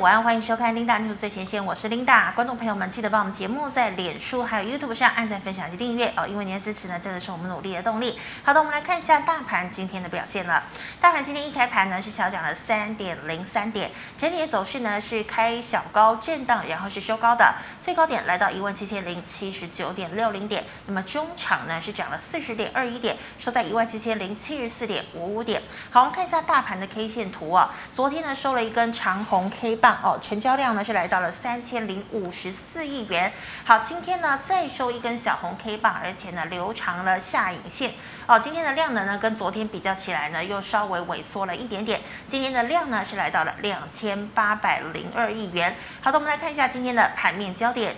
[0.00, 2.32] 晚安，欢迎收看 Linda News 最前线，我是 Linda。
[2.34, 8.16] 观众朋友们，记得帮我们节目在脸书还有 YouTube 上按赞、分享及订阅哦，因为您的支持呢，真的是我们努力的动力。
[8.44, 10.62] 好的，我们来看一下大盘今天的表现了。
[11.00, 20.62] 大盘今天一开盘呢是小涨了三点零三点，整体的走势呢是开小高震荡，然后是收高的，最高点来到一万七千零七十九点六零点。
[20.86, 25.60] 那么中场呢是涨了四十点二一点，收在一万七千零七十四点五五点。
[25.90, 29.87] 好，我们看一下大盘的 K 线图啊，昨天呢收了一根长红 K 棒。
[30.02, 33.32] 哦，成交量呢是来到了三千零五十四亿元。
[33.64, 37.92] 好，今天呢再收一根小红 K 棒，而且呢留长了下影线。
[38.26, 42.00] 哦，今天的量能呢跟昨天比较起来呢又稍微萎缩了一点点。
[42.26, 45.76] 今天的量呢是来到了两千八百零二亿元。
[46.00, 47.94] 好的，我们来看一下今天的盘面焦点。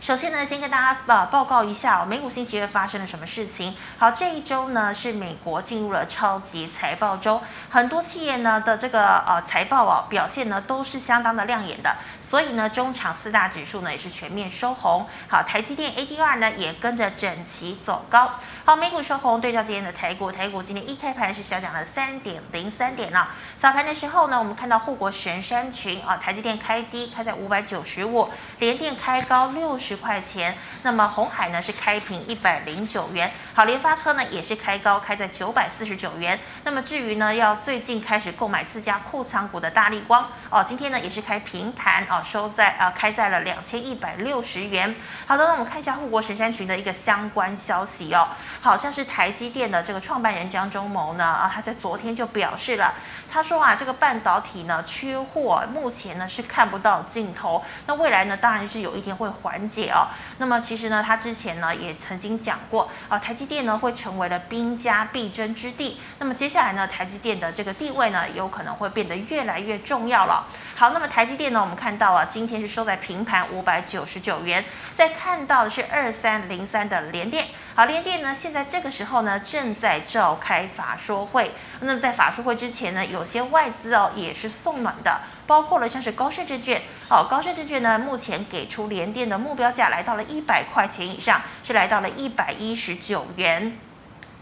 [0.00, 3.74] 首先呢，先跟大家呃报告一下哦，美股星期二发生了什么事情。
[3.98, 15.06] 好，这一周呢是美国进入了超级财报周，很多企业呢的这个呃财报哦表现呢都是相当的亮眼的，所以呢中场四大指数呢也是全面收红。
[15.28, 18.38] 好，台积电 ADR 呢也跟着整齐走高。
[18.66, 23.28] 好，美股收红，对照今天的台股，台股今天一开盘是小涨了三点零三点了。
[23.60, 28.28] 早盘的时候呢，我们看到护国神山群啊，台积电开低开在五百九十五，
[28.58, 44.92] 联电开高六十块钱，那么鸿海呢是开平一百零九元，好，联发科呢也是开高开在九百四十九元，那么至于呢要最近开始购买自家库藏股的大立光哦，今天呢也是开平盘哦，收在啊开在了两千一百六十元。
[45.24, 48.26] 好的，那我们看一下护国神山群的一个相关消息哦，
[48.60, 52.92] 好像是台积电的这个创办人张忠谋呢啊，他在昨天就表示了，
[53.32, 53.46] 他。
[53.46, 57.62] 说啊，这个半导体呢缺货，目前呢是看不到尽头。
[57.86, 60.08] 那未来呢，当然是有一天会缓解哦。
[60.38, 66.00] 那么其实呢，他之前呢也曾经讲过啊，台积电呢会成为了兵家必争之地。
[66.18, 70.44] 那么接下来呢，台积电的这个地位呢，有可能会变得越来越重要了。
[70.74, 74.64] 好，那么台积电呢，我们看到啊，今天是收在平盘五百九十九元。
[74.92, 77.46] 再看到的是二三零三的联电。
[77.76, 81.52] 好，联电呢，现在这个时候呢，正在召开法说会。
[81.80, 86.80] 那么在法说会之前呢，有些外资哦也是送暖的，包括了像是高盛证券。
[87.06, 93.76] 好，高盛证券呢，目前给出联电的目标价来到了一百块钱以上，是来到了一百一十九元。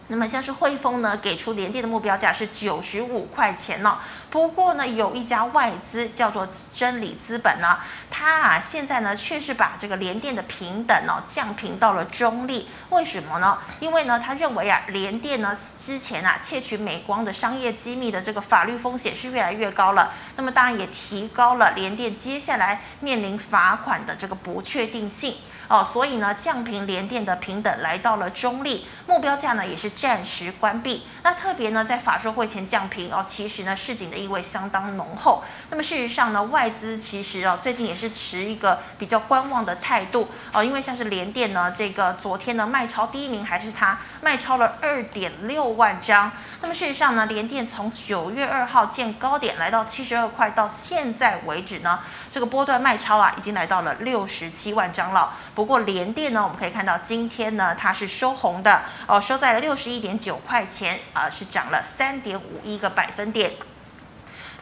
[0.09, 3.99] 那么像是汇丰呢，给出联电的目标价是九十五块钱呢、
[4.29, 7.79] 不过呢，有一家外资叫做真理资本呢，
[8.11, 12.69] 它啊现在呢却是把这个联电的平等哦降平到了中立。
[12.91, 13.59] 为什么呢？
[13.81, 20.13] 因为呢，他认为啊联电呢之前啊窃取美光的商业机密的这个法律风险是越来越高了。
[20.37, 25.35] 那么当然也提高了联电接下来面临罚款的这个不确定性。
[25.69, 31.07] 哦，所以呢，降评联电的平等来到了中立，目标价呢也是暂时关闭。
[31.23, 35.43] 那特别呢，在法说会前降频哦，其实呢市井的意味相当浓厚。
[35.71, 46.33] 那么事实上呢，外资其实哦最近也是持一个比较观望的态度哦，因为像是联电呢，这个昨天呢卖超第一名还是它，卖超了二点六万张。
[46.63, 55.35] 那么事实上呢，联电从九月二号见高点来到七十二块，到现在为止呢，这个波段卖超啊已经来到了六十七万张了。
[55.55, 63.53] 不过联电呢，我们可以看到今天呢，它是收红的哦，收在了六十一点九块钱啊，是涨了三点五一个百分点。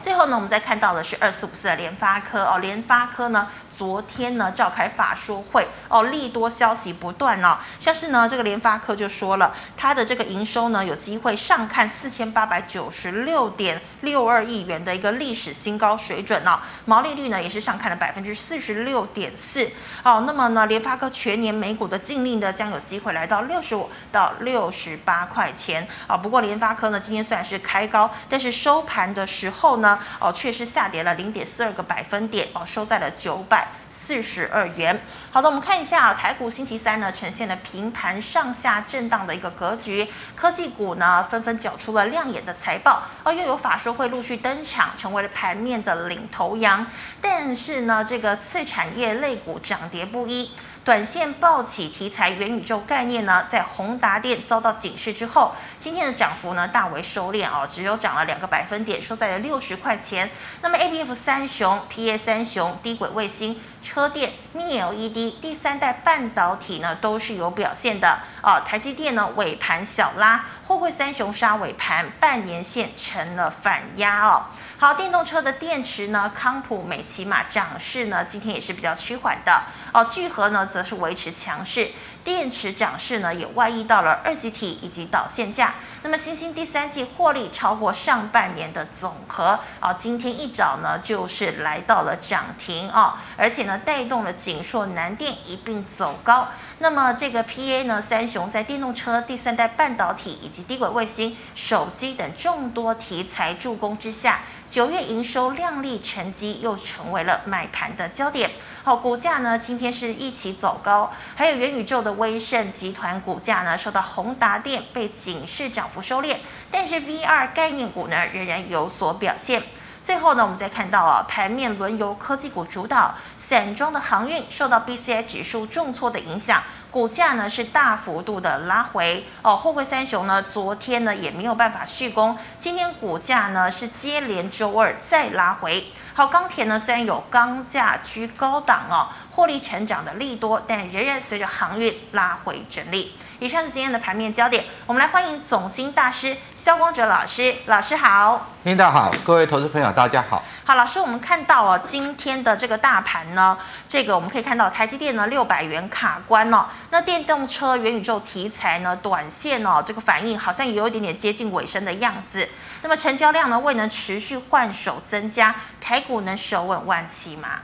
[0.03, 2.43] 最后呢，我们再看到的是二四五四的联发科。
[2.43, 5.65] 哦，联发科呢，昨天呢召开法说会。
[5.87, 19.71] 哦，利多消息不断哦，像是呢这个联发科就说了，它的这个营收呢有机会上看四千八百九十六点六二亿元的一个历史新高水准哦，毛利率呢也是上看了百分之四十六点四。
[20.03, 25.87] 哦，那么呢联发科全年每股的净利呢将有机会来到六十五到六十八块钱。
[26.07, 29.92] 啊，不过联发科呢今天虽然是开高，但是收盘的时候呢。
[30.19, 34.99] 哦，确实下跌了零点四二个百分点哦，收在了九百四十二元。
[35.31, 46.85] 好的，我们看一下啊，台股星期三呢呈现了平盘上下震荡的一个格局，科技股呢纷纷缴出了亮眼的财报，哦，又有法说会陆续登场，成为了盘面的领头羊。
[47.21, 50.51] 但是呢，这个次产业类股涨跌不一。
[50.83, 60.29] 短线暴起题材元宇宙概念呢，在宏达电遭到警示之后，今天的涨幅呢大为收敛哦，只有涨了两个百分点，收在了六十块钱。
[60.61, 68.59] 那么 A B F 三雄、P A 三雄、低轨卫星、车电、Mini LED、第三代半导体呢都是有表现的哦。
[68.67, 74.47] 台积电呢尾盘小拉，货柜三雄杀尾盘，半年线成了反压哦。
[74.77, 80.03] 好，电动车的电池呢，康普、美骑马涨势呢，今天也是比较趋缓的哦。
[80.05, 81.89] 聚合呢，则是维持强势，
[82.23, 85.75] 电池涨势呢，也外溢到了二级体以及导线价。
[86.01, 96.49] 那么，新兴第三季获利超过上半年的总和啊，今天一早呢，就是来到了涨停啊，而且呢，带动了景硕、南电一并走高。
[96.79, 108.51] 那么，这个 PA 呢，三雄在电动车、第三代半导体以及低轨卫星、手机等众多题材助攻之下，九月营收亮丽成绩又成为了买盘的焦点。
[108.85, 116.35] 好，股价呢，今天是一起走高，还有元宇宙的威盛集团股价呢，受到宏达电被警示涨幅收敛，
[116.69, 119.63] 但是 VR 概念股呢仍然有所表现。
[120.01, 129.55] 最后呢，我们再看到啊，盘面轮由科技股主导，散装的航运受到 BCI 指数重挫的影响，股价呢是大幅度的拉回哦。
[129.55, 135.85] 货柜三雄呢，昨天呢也没有办法续攻，今天股价呢是接连周二再拉回。
[136.15, 143.15] 好，钢铁呢虽然有钢价居高档哦，获利成长的利多，但仍然随着航运拉回整理。
[143.39, 148.47] 以上是今天的盘面焦点，我们来欢迎总经大师萧光哲老师，老师好。
[148.63, 150.41] 领导好，各位投资朋友大家好。
[150.63, 162.47] 好，老师，我们看到哦，今天的这个大盘呢，这个我们可以看到台积电呢六百元卡关哦，那电动车、元宇宙题材呢，短线哦，这个反应好像也有一点点接近尾声的样子。
[162.81, 167.59] 那么成交量呢，未能持续换手增加，台股能守稳万七吗？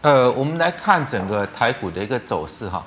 [0.00, 2.82] 呃，我们来看整个台股的一个走势哈。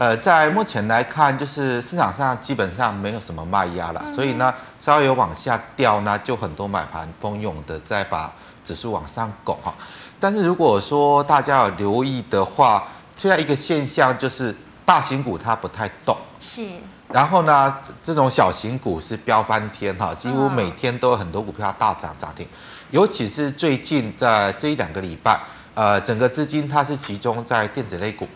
[0.00, 4.50] 呃，在目前来看，就是市场上基本上没有什么卖压了，所以呢，
[4.80, 8.32] 稍微有往下掉呢，就很多买盘蜂拥的在把
[8.64, 9.74] 指数往上拱哈。
[10.18, 12.82] 但是如果说大家有留意的话，
[13.14, 14.56] 现在一个现象就是
[14.86, 16.16] 大型股它不太动。
[16.40, 16.66] 是。
[17.12, 22.48] 然后呢，这种小型股是飙翻天哈，几乎每天都有很多股票大涨涨停，
[22.90, 25.38] 尤其是最近在这一两个礼拜，
[25.74, 28.26] 呃，整个资金它是集中在电子类股，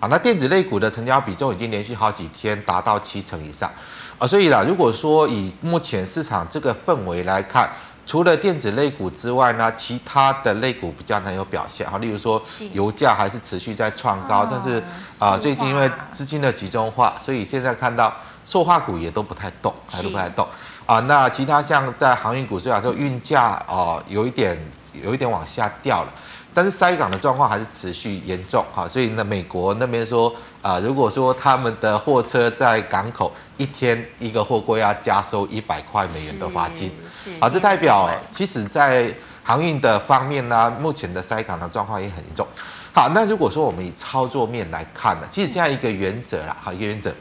[0.00, 3.70] 啊，那电子类股的成交比重已经连续好几天达到七成以上，
[4.18, 7.70] 啊，所以啦，如果说以目前市场这个氛围来看。
[8.08, 11.98] 除了电子类股之外呢，其他的类股比较难有表现哈。
[11.98, 12.42] 例如说，
[12.72, 14.82] 油价还是持续在创高，但是
[15.18, 18.10] 啊，最近因为资金的集中化，所以现在看到
[18.46, 20.48] 塑化股也都不太动，还都不太动
[20.86, 21.00] 啊。
[21.00, 24.58] 那其他像在航运股，虽然说运价啊有一点
[25.02, 26.14] 有一点往下掉了。
[26.58, 36.90] 但是塞港的状况还是持续严重哈，所以呢，美国那边说啊，如果说他们的货车在港口一天一个货柜要加收一百块美元的罚金，
[37.40, 39.14] 好，这代表其实在
[39.44, 42.44] 航运的方面呢，目前的塞港的状况也很严重。
[42.92, 47.14] 好，那如果说我们以操作面来看呢，其实这样一个原则啦，好，一个原则，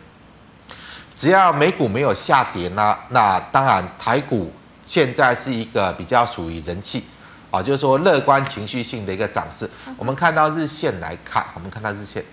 [1.15, 4.51] 只要美股没有下跌呢，那当然台股
[4.83, 7.03] 现在是一个比较属于人气。
[7.49, 9.69] 啊，就是说乐观情绪性的一个涨势。
[9.97, 12.23] 我们看到日线来看，我们看到日线，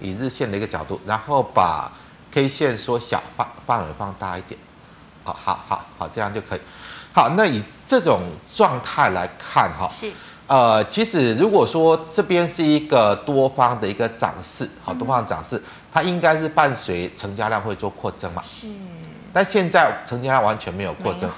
[0.00, 1.90] 以日线的一个角度，然后把
[2.30, 4.58] K 线缩小，范范围放大一点。
[5.24, 6.60] 好好好好，这样就可以。
[7.12, 10.12] 好，那以这种状态来看，哈，是。
[10.46, 18.42] 呃，其实如果说这边是一个多方的一个涨势，好，多方涨势，它应该是伴随成交量会做扩增嘛。
[18.46, 18.66] 是。
[19.32, 21.30] 但现在成交量完全没有扩增，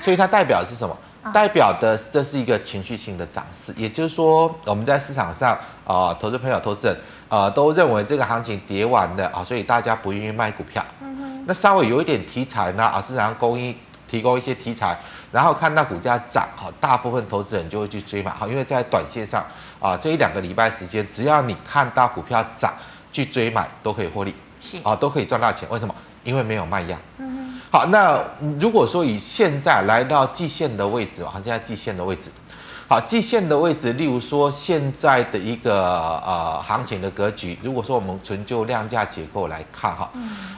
[0.00, 0.96] 所以它代表的是什么？
[1.32, 5.52] 代表的这是一个情绪性的涨势，也就是说，我们在市场上
[5.86, 6.96] 啊、呃，投资朋友、投资人
[7.28, 10.84] 啊、呃，都认为这个行情跌完了啊，所以大家不愿意卖股票。
[11.00, 11.44] 嗯哼。
[11.46, 13.74] 那稍微有一点题材呢啊，市场上供应
[14.06, 14.98] 提供一些题材，
[15.32, 19.44] 然后看到股价涨，好，大部分投资人就会去追买，好，因为在短线上
[19.80, 22.72] 啊，这一两个礼拜时间，只要你看到股票涨，
[23.10, 25.68] 去追买都可以获利，是啊，都可以赚到钱。
[25.70, 25.94] 为什么？
[26.22, 26.98] 因为没有卖压。
[27.18, 27.43] 嗯。
[27.70, 28.22] 好，那
[28.60, 32.30] 如果说以现在来到季线的位置好，现在季线的位置，
[32.86, 40.08] 好，季线的位置，例如说现在的一个呃行情的格局，如果说我们纯就量价结构来看哈，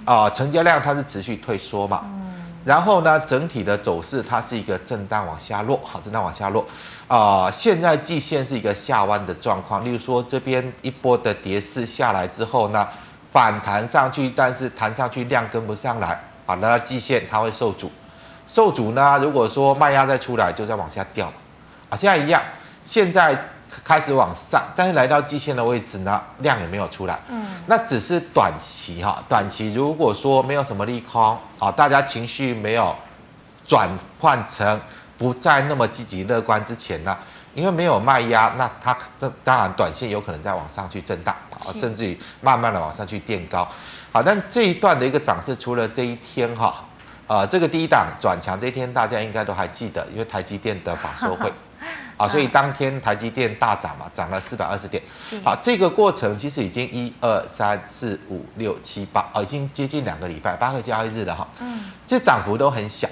[0.04, 2.04] 啊、呃，成交量它是持续退缩嘛，
[2.66, 6.62] 然后呢，整体的走势它是一个震荡往下落，好，震荡往下落，
[7.08, 12.86] 啊、呃，现在季线是一个下弯的状况，例如说这边一波的跌势下来之后呢，
[13.32, 16.20] 反弹上去，但是弹上去量跟不上来。
[16.46, 17.90] 好，来到季线它会受阻，
[18.46, 21.26] 受阻呢，如果说卖压再出来，就再往下掉。
[21.90, 22.40] 啊，现在一样，
[22.82, 23.36] 现在
[23.84, 27.18] 开始往上，但是来到季线的位置呢，量也没有出来。
[27.28, 32.94] 嗯，那只是短期哈，短期如果说没有什么利空，啊，大家情绪没有
[33.66, 33.88] 转
[34.20, 34.80] 换成
[35.18, 37.16] 不再那么积极乐观之前呢，
[37.54, 43.66] 因为没有卖压，那它那当然短线有可能再往上去震荡，啊，甚至于慢慢的往上去垫高。
[44.16, 46.82] 好，但这一段的一个涨势，除了这一天哈，
[47.26, 51.52] 呃，这个低档转强这一天大家应该都还记得，因为台积电的法说会。
[52.16, 55.02] 啊，所以当天台积电大涨嘛，涨了四百二十点。
[55.44, 61.46] 好，这个过程其实已经一二三四五六七八，啊，已经接近两个礼拜，八个交易日了哈。
[61.60, 63.06] 嗯，这涨幅都很小，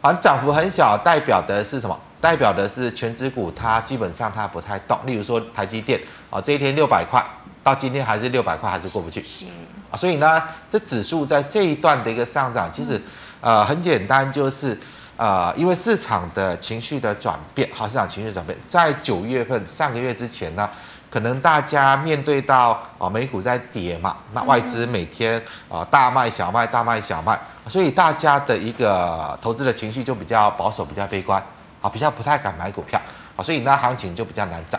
[0.00, 1.96] 啊，涨幅很小，代表的是什么？
[2.20, 4.98] 代表的是全指股它基本上它不太动。
[5.06, 7.24] 例如说台积电，啊，这一天六百块，
[7.66, 9.24] 到今天还是六百块，还是过不去。
[9.24, 9.44] 是
[9.90, 13.02] 啊，所以呢，这指数在这一段的一个上涨，其实，
[13.40, 14.78] 呃，很简单，就是。
[15.18, 20.68] 啊、呃，因为市场的情绪的转变，好，市场情绪转变，在九月份上个月之前呢，
[21.08, 31.42] 可能大家面对到啊、呃、美股在跌嘛，那外资每天啊、呃、大卖小卖大卖小卖，所以大家的一个投资的情绪就比较保守，比较悲观，
[31.80, 33.00] 啊，比较不太敢买股票，
[33.36, 34.78] 啊，所以那行情就比较难涨。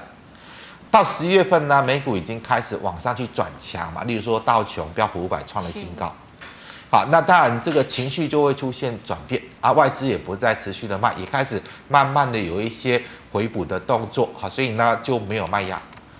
[0.89, 6.11] 到十一月份呢，美股已经开始往上去转强嘛，例如说道琼标普五百创了新高。
[6.89, 15.79] 好，那当然这个情绪就会出现转变啊，外资也不再持续的卖，也开始慢慢的有一些回补的动作，好，所以呢就没有卖压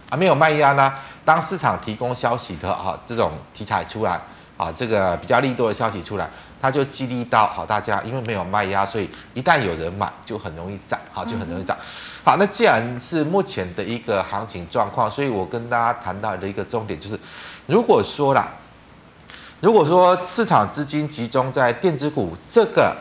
[0.10, 0.94] 啊，没有卖压呢，
[1.24, 4.20] 当市场提供消息的啊这种题材出来
[4.58, 6.30] 啊，这个比较利多的消息出来，
[6.62, 11.78] 它就激励到好大家，因为没有卖压，所以一旦有人买就很容易涨，好，就很容易涨。
[12.28, 17.18] 好，那既然是目前的一个行情状况，所以我跟大家谈到的一个重点就是，
[17.68, 18.46] 如果说啦。
[19.62, 22.94] 如果说市场资金集中在电子股这个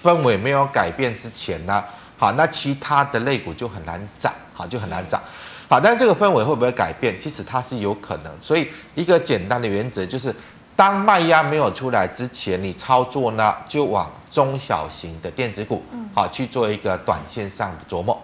[0.00, 1.82] 氛围没有改变之前呢，
[2.16, 5.20] 好，那其他的类股就很难涨，好，就很难涨，
[5.68, 7.18] 好，但是这个氛围会不会改变？
[7.18, 8.32] 其实它是有可能。
[8.40, 10.32] 所以一个简单的原则就是，
[10.76, 15.82] 当卖压没有出来之前，你操作呢就往中小型的电子股，
[16.14, 18.16] 好去做一个短线上的琢磨。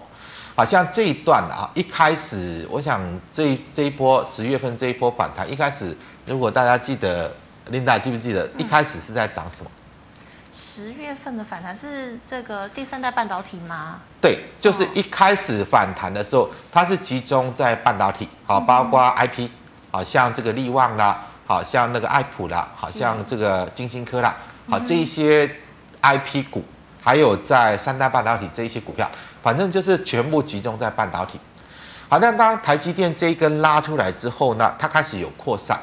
[0.54, 3.00] 好像这一段啊，一开始我想
[3.32, 5.96] 这这一波十月份这一波反弹，一开始
[6.26, 7.32] 如果大家记得。
[7.70, 9.70] 琳达记不记得一开始是在涨什么？
[10.52, 14.00] 十月份的反弹是这个第三代半导体吗？
[14.20, 19.49] 对，就是一开始反弹的时候，它是集中在半导体，好，包括 IP，
[19.90, 24.37] 好像这个力旺啦，好像那个爱普啦，好像这个晶心科啦，
[24.68, 25.50] 好这一些
[26.02, 26.62] IP 股，
[27.02, 29.11] 还有在三代半导体这一些股票，
[29.44, 31.38] 反正就是全部集中在半导体。
[32.08, 35.78] 好，那当台积电这一根拉出来之后呢，它开始有扩散。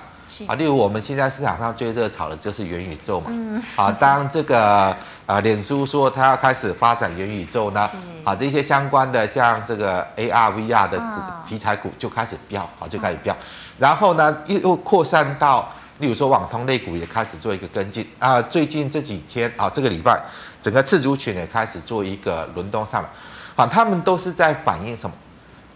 [0.48, 3.28] 啊，例如我们现在市场上最热炒的就是元宇宙嘛。
[3.30, 3.62] 嗯。
[3.76, 4.96] 啊，当这个
[5.28, 7.88] 呃，脸书说它要开始发展元宇宙呢，
[8.24, 13.36] 啊，这些相关的像这个 AR、VR 的股题材股就开始飙，好，就开始飙。
[13.78, 18.42] 然后呢，又又扩散到，例如说网通类股也开始做一个跟进啊。
[18.42, 20.20] 最近这几天啊，这个礼拜，
[20.64, 23.10] 整个次族群也开始做一个轮动上来。
[23.56, 25.16] 啊，他们都是在反映什么？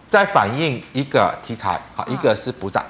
[0.08, 2.84] 在反映一个题材，好，一个是补涨。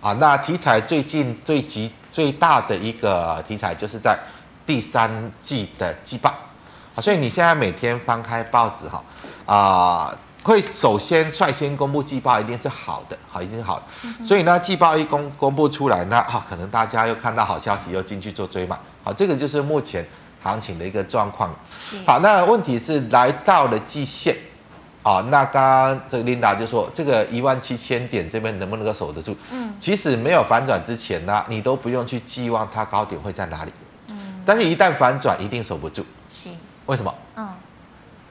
[0.00, 4.18] 啊，那题材最近最急最大的一个题材就是在
[4.66, 6.28] 第三季的季报，
[6.92, 9.00] 啊，所以你现在每天翻开报纸哈，
[9.46, 20.04] 啊，会首先率先公布季报一定是好的，好，一定是好的，所以呢，季报一公公布出来，那哈，可能大家又看到好消息，又进去做追买，好，这个就是目前
[20.42, 21.50] 行情的一个状况。
[22.06, 24.36] 好，那问题是来到了季线。
[25.04, 29.36] 啊、哦，那刚刚这个琳达就说，这个一万七千点这边能不能够守得住？
[29.50, 33.72] 嗯，其实没有反转之前呢，你都不用去寄望它高点会在哪里。
[34.06, 36.06] 嗯，但是一旦反转，一定守不住。
[36.30, 36.50] 是，
[36.86, 37.12] 为什么？
[37.34, 37.48] 嗯，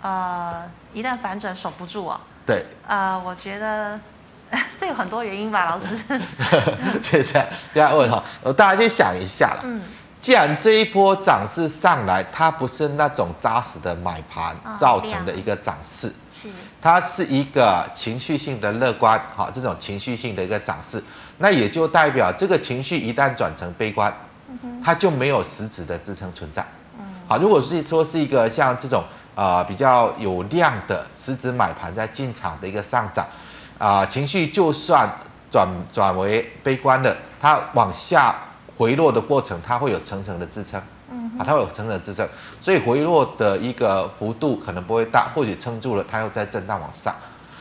[0.02, 0.64] 呃，
[0.94, 2.22] 一旦反转守不住啊？
[2.46, 2.66] 对。
[2.88, 4.00] 呃，我觉得
[4.80, 5.94] 这有很多原因吧，老师。
[7.04, 8.24] 接下来大家问哈，
[8.56, 9.60] 大家去想一下了。
[9.66, 9.82] 嗯。
[10.22, 16.50] 既然这一波涨势上来，它不是那种扎实的买盘造成的一个涨势，哦、是
[16.80, 21.04] 它是一个情绪性的乐观，好，这种情绪性的一个涨势，
[21.40, 24.16] 那也就代表这个情绪一旦转成悲观，
[24.84, 26.64] 它就没有实质的支撑存在。
[27.28, 33.26] 好，如果是说是一个像这种呃比较有量的实质买盘在进场的一个上涨，
[33.80, 35.10] 啊、呃，情绪就算
[35.52, 38.36] 转转为悲观的，它往下。
[38.82, 42.28] 回落的过程，它会有层层的支撑，嗯啊，它会有层层的支撑，
[42.60, 47.14] 所以回落的一个幅度可能不会大，或许撑住了，它又在震荡往上，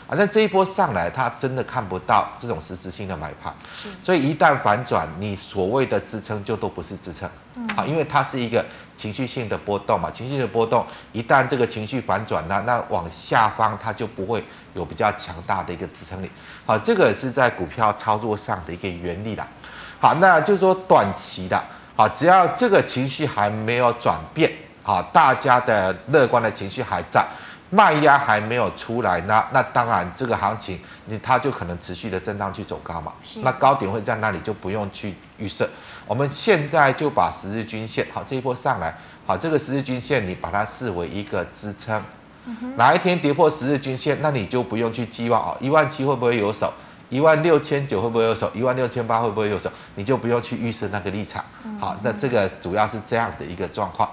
[0.07, 3.55] 啊，那这一波上来，它真的看不到这种实质性的买盘，
[4.03, 7.29] 所以一旦反转，你所谓的支撑就都不是支撑，
[7.77, 8.65] 啊，因为它是一个
[8.97, 16.31] 情绪性的波动嘛，情绪的波动，一旦这个情绪反转，那那往下方它就不会有比较强大的一个支撑力，
[16.65, 19.47] 好，这个是在股票操作上的一个原理啦。
[20.01, 21.63] 好，那就是说短期的，
[21.95, 24.51] 好，只要这个情绪还没有转变，
[24.83, 27.23] 好，大家的乐观的情绪还在，
[27.69, 35.69] 卖压还没有出来，那那当然这个行情你它就可能持续的震荡去走高嘛，那高点会在那里就不用去预设，
[36.07, 42.03] 我们现在就把十日均线，好，这一波上来，好，这个十日均线你把它视为一个支撑，
[42.77, 46.73] 哪一天跌破十日均线，那你就不用去寄望哦，一万七会不会有手？
[47.11, 48.51] 一万六千九会不会有手？
[48.55, 49.71] 一万六千八会不会有手？
[49.97, 51.45] 你就不用去预设那个立场。
[51.79, 54.09] 好，那这个主要是这样的一个状况。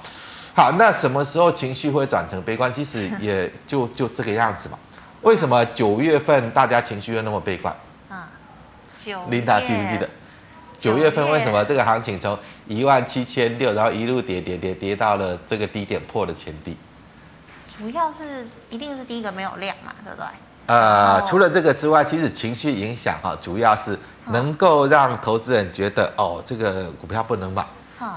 [0.53, 2.73] 好，那什么时候情绪会转成悲观？
[2.73, 4.77] 其实也就就这个样子嘛。
[5.21, 7.73] 为什么九月份大家情绪又那么悲观？
[8.09, 8.27] 啊，
[8.93, 9.23] 九。
[9.29, 10.09] 琳达记不记得？
[10.79, 12.37] 九月份为什么这个行情从
[12.67, 16.75] 一万七千六，然后一路跌跌跌跌到了这个低点破了前低？
[17.77, 20.25] 主要是一定是第一个没有量嘛，对不对？
[20.67, 27.65] 呃，除了这个之外，其实情绪影响哈，主要是能够让投资人觉得哦，这个股票不能买，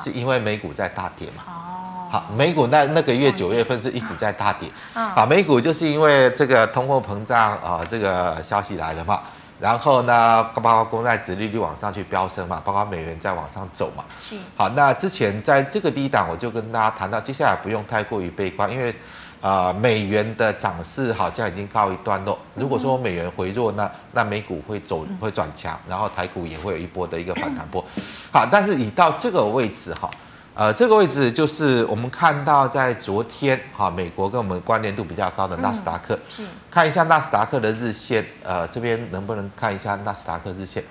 [0.02, 1.44] 是因为美股在大跌嘛。
[1.46, 4.68] 哦，好，美股那那个月九月份是一直在大跌。
[4.92, 9.20] 好，美股就是因为这个通货膨胀啊，这个消息来了嘛，
[9.60, 14.04] 然后呢，包括公债殖利率往上去飙升嘛，包括美元在往上走嘛。
[14.18, 14.34] 是。
[14.56, 18.92] 好，那之前在这个低档，我就跟大家谈到，接下来不用太过于悲观，因为。
[19.40, 22.38] 啊、呃，美元的涨势好像已经告一段落。
[22.54, 27.82] 如果说美元回弱，那那美股会走会转强，然后台股也会有一波的一个反弹波。
[28.30, 30.10] 好，但是已到这个位置哈，
[30.54, 40.84] 呃，这个位置就是我们看到在昨天哈，美国跟我们关联度比较高的纳斯达克，是看一下纳斯达克的日线，呃，这边能不能看一下纳斯达克日线？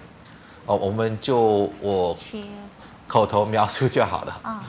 [0.65, 2.17] 哦，我们就我
[3.07, 4.39] 口头描述就好了。
[4.41, 4.63] 啊。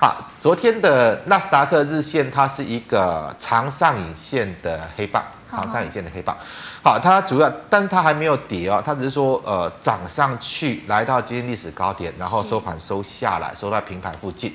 [0.00, 6.36] 好，昨天的纳斯达克日线，它是一个长上影线的黑棒，长上影线的黑棒。
[6.84, 14.54] 好，它主要，但是它还没有跌哦，它只是说呃涨上去，来到今天历史高点，然后收盘收下来，收在平盘附近。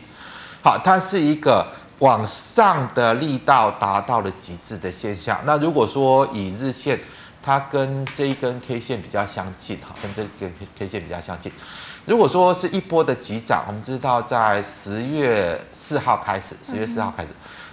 [0.64, 1.68] 好，它是一个
[2.00, 5.38] 往上的力道达到了极致的现象。
[5.44, 6.98] 那如果说以日线，
[7.42, 11.52] 它跟这一根 K 线比较相近，哈，跟这根 K 线比较相近。
[12.06, 17.30] 如果说是一波的急涨，我们知道在十月四号开始，十月四号开始，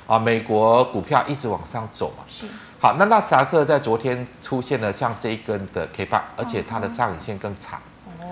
[0.07, 2.23] 啊，美国股票一直往上走嘛。
[2.29, 2.47] 是。
[2.79, 7.81] 好，那纳斯达克在昨天出现了像这一根的 K 棒，而且它的上影线更长。
[8.21, 8.25] 哦。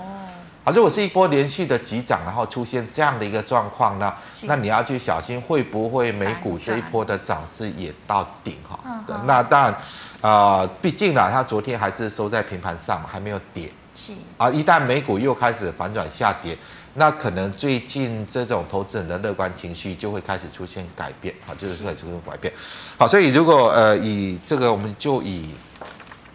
[0.64, 8.78] 好，如果是一波连续的急涨，然后出现这样的一个状况呢，那你要去小心会不会美股这一波的涨势也到顶哈？
[9.26, 9.74] 那当然，
[10.20, 13.68] 啊，毕竟呢，它昨天还是收在平盘上嘛，还没有跌。
[14.00, 16.56] 是啊，一旦美股又开始反转下跌，
[16.94, 22.54] 那可能最近这种投资人的乐观情绪就会开始出现改变，好，就是开始出现改变。
[22.96, 25.52] 好，所以如果呃以这个我们就以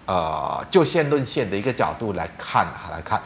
[0.05, 3.21] 呃就线论线的一个角度来看哈来看，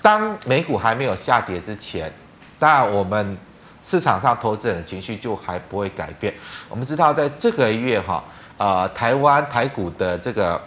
[0.00, 2.10] 当美股还没有下跌之前，
[2.58, 3.36] 当然我们
[3.82, 6.32] 市场上投资人的情绪就还不会改变。
[6.70, 8.24] 我们知道在这个月哈，
[8.56, 10.58] 呃台湾台股的这个。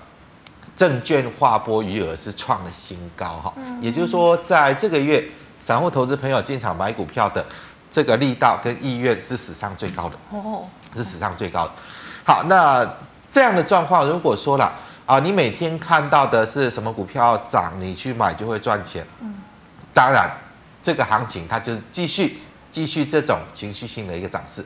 [0.78, 5.28] 证券划拨余额是创了新高哈，也就是说，在这个月，
[5.60, 7.44] 散户投资朋友进场买股票的
[7.90, 10.64] 这个力道跟意愿是史上最高的哦，
[10.96, 11.72] 是史上最高的。
[12.24, 12.88] 好，那
[13.32, 14.72] 这样的状况，如果说了
[15.08, 19.04] 啊，你每天看到的是什么股票涨，你去买就会赚钱。
[19.22, 19.34] 嗯，
[19.92, 20.30] 当然，
[20.80, 22.40] 这个行情它就是继续。
[22.72, 24.64] 继续这种情绪性的一个涨势，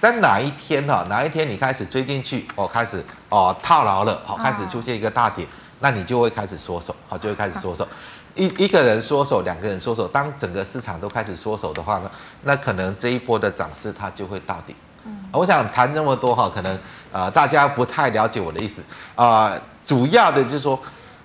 [0.00, 5.46] 但哪一天哈，哪一天你开始追进去，哦，开始哦套牢了，好，开始出现一个大跌，
[5.80, 7.86] 那你就会开始缩手，好，就会开始缩手。
[8.34, 12.10] 一一个人缩手，两个人缩手，当整个市场都开始缩手的话呢，
[12.42, 14.76] 那可能这一波的涨势它就会到底。
[15.04, 16.78] 嗯，我想谈这么多哈，可能
[17.10, 18.84] 呃大家不太了解我的意思
[19.14, 19.52] 啊，
[19.84, 20.78] 主要的就是说。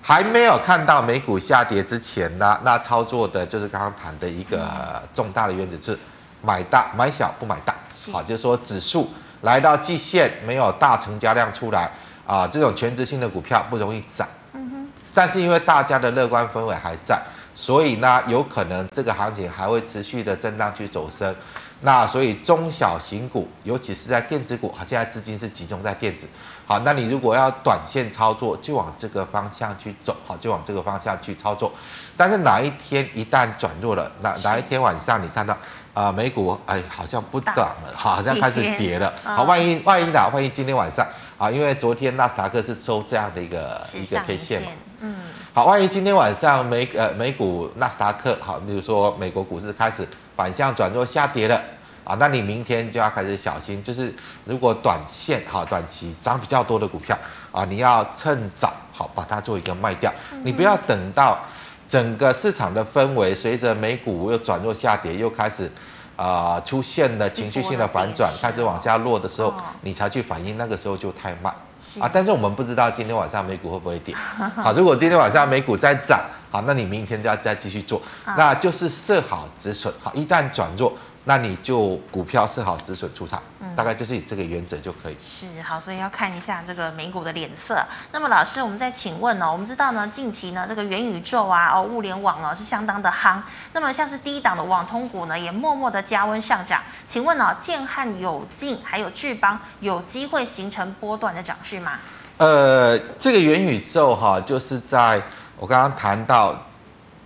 [0.06, 5.98] 还没有看到美股下跌之前呢，那操作的就是刚刚谈的一个重大的原则是
[6.44, 7.74] 买大买小不买大，
[8.12, 11.90] 好，就是说指数来到季线没有大成交量出来
[12.26, 14.28] 啊，这种全值性的股票不容易涨。
[14.52, 14.88] 嗯哼。
[15.14, 17.20] 但是因为大家的乐观氛围还在，
[17.54, 21.34] 所以呢，有可能这个行情还会持续的震荡去走升。
[21.80, 26.26] 那所以中小型股，尤其是在电子股，现在资金是集中在电子。
[26.66, 31.70] 好，那你如果要短线操作，就往这个方向去走，好，就往这个方向去操作。
[32.16, 35.54] 但是哪一天一旦转弱了，哪哪一天晚上你看到
[35.94, 39.10] 啊、呃，美股哎好像不涨了，好， 好像开始跌了。
[39.22, 41.06] 好，万一万一哪，万一今天晚上
[41.38, 44.68] 啊，因为昨天纳斯达克是收这样的一个一个 K 线嘛，
[45.00, 45.16] 嗯，
[45.54, 51.60] 好，万一今天晚上美呃美股纳斯达克好，比如说美国股市开始反向转弱下跌了。
[52.04, 57.16] 啊，那你明天就要开始小心，就是如果短线哈短期涨比较多的股票
[57.50, 61.38] 啊，你要趁早好把它做一个卖掉，你不要等到
[61.86, 65.70] 整个市场的氛围随着美股又转弱下跌，又开始
[66.16, 71.54] 啊出现了情绪性的反转，开始往下落的时候，你才去反应，那个时候就太慢
[72.00, 72.10] 啊。
[72.12, 74.14] 但是我们不知道今天晚上美股会不会跌，
[74.56, 76.20] 好，如果今天晚上美股再涨，
[76.50, 78.00] 好，那你明天就要再继续做，
[78.36, 80.92] 那就是设好止损，好，一旦转弱。
[81.26, 83.42] 那你就股票设好止损出场，
[83.74, 85.16] 大概就是以这个原则就可以。
[85.18, 87.82] 是好，所以要看一下这个美股的脸色。
[88.12, 93.40] 那么老师，我们再请问哦，我们知道呢，近期呢这个元宇宙啊，哦物联网呢是相当的夯。
[93.72, 96.82] 那么像是低档的网通股呢，也默默的加温上涨。
[97.06, 101.92] 请问哦，建汉、友进还有智邦有机会形成波段的涨势吗？
[102.36, 105.22] 呃，这个元宇宙哈，就是在
[105.56, 106.54] 我刚刚谈到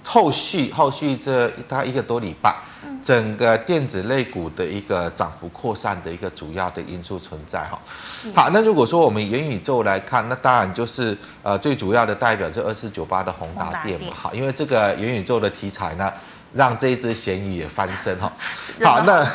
[0.06, 2.54] 后续后续这大概一个多礼拜。
[3.02, 7.78] 整个电子类股的一个涨幅扩散的一个主要的因素存在哈。
[8.34, 14.08] 好，那如果说我们元宇宙来看，那当然就是呃最主要的代表就二四九八的宏达电嘛。
[14.14, 16.12] 好，因为这个元宇宙的题材呢，
[16.52, 18.32] 让这一只咸鱼也翻身哈。
[18.84, 19.26] 好，那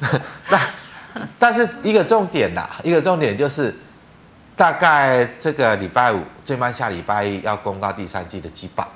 [0.50, 0.60] 那
[1.38, 3.74] 但是一个重点呐，一个重点就是
[4.56, 8.88] 大概这个礼拜五最慢下礼拜一要公告第三季的季报。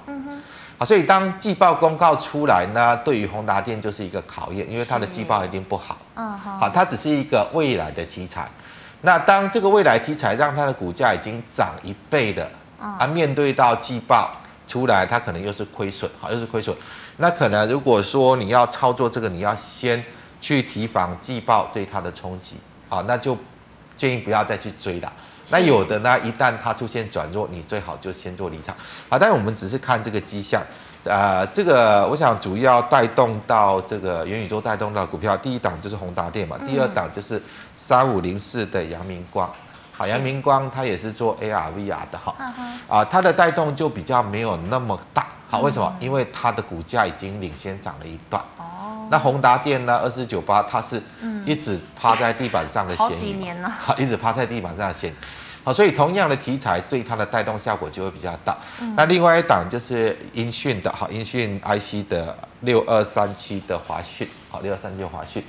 [0.78, 5.96] 好，所以当季报公告出来呢，对于宏达电就是一个考验，因为它的季报一定不好。
[6.16, 8.46] 嗯，好，它只是一个未来的题材。
[9.00, 12.48] 那当这个未来题材让它的股价已经涨一倍了，
[12.80, 14.30] 啊，面对到季报
[14.66, 16.76] 出来，它可能又是亏损，好，又是亏损。
[17.16, 20.02] 那可能如果说你要操作这个，你要先
[20.40, 22.56] 去提防季报对它的冲击，
[22.88, 23.36] 好，那就
[23.96, 25.10] 建议不要再去追了。
[25.50, 28.74] 那有的呢，一旦它出现转弱，你最好就先做离场。
[29.08, 30.62] 好，但是我们只是看这个迹象，
[31.04, 37.40] 呃，这个我想主要带动到这个元宇宙带动到股票，第一档就是宏达电嘛，第二档就是
[37.76, 39.50] 三五零四的阳明光。
[39.92, 42.34] 好，阳明光它也是做 AR VR 的哈，
[42.88, 45.26] 啊，它的带动就比较没有那么大。
[45.48, 45.96] 好，为什么？
[46.00, 48.42] 因为它的股价已经领先涨了一段。
[49.10, 49.96] 那宏达电呢？
[50.02, 51.00] 二四九八，它是
[51.44, 55.12] 一直趴在地板上的好几年了， 好，一直趴在地板上的
[55.64, 58.56] 好，所以同样的题材对它的带动效果就会比较大。
[58.80, 65.42] 嗯、那另外一档就是音讯的，好，音讯 IC 的六二三七的华讯，好，六二三七华讯，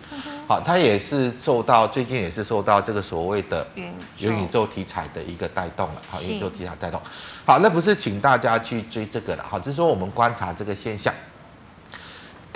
[0.47, 6.99] 好，它也是受到最近也是受到这个所谓的元宇宙题材的一个带动了，好，元宇宙题材带动，
[7.45, 11.13] 好，那不是请大家去追这个了，好，只是说我们观察这个现象。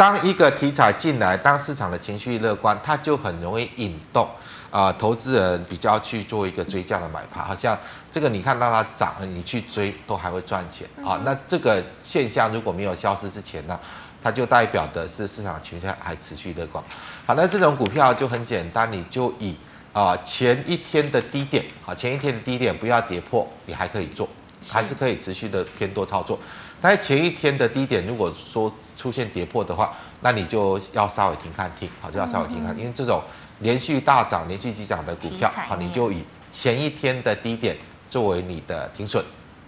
[0.02, 4.28] 当一个题材进来，当市场的情绪乐观，它就很容易引动
[4.72, 7.46] 啊、呃，投资人比较去做一个追价的买盘。
[7.46, 7.78] 好像
[8.12, 11.22] 这个你看到它涨了，你去追都还会赚钱啊。
[11.24, 13.80] 那这个现象如果没有消失之前呢，
[14.24, 16.84] 它就代表的是市场情绪还持续乐观。
[17.28, 19.56] 好，那这种股票就很简单，你就以
[19.94, 24.28] 啊前一天的低点，好，前一天的低点不要跌破，你还可以做，
[24.68, 26.40] 还是可以持续的偏多操作。
[26.82, 33.20] 但是前一天的低点，如果说出现跌破的话，那你就要稍微停看停，好，就要稍微停看，因为这种
[33.62, 37.76] 连续大涨、连续急涨的股票，好，你就以前一天的低点
[38.08, 39.26] 作为你的停损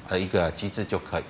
[0.08, 1.24] 的一个机制就可以。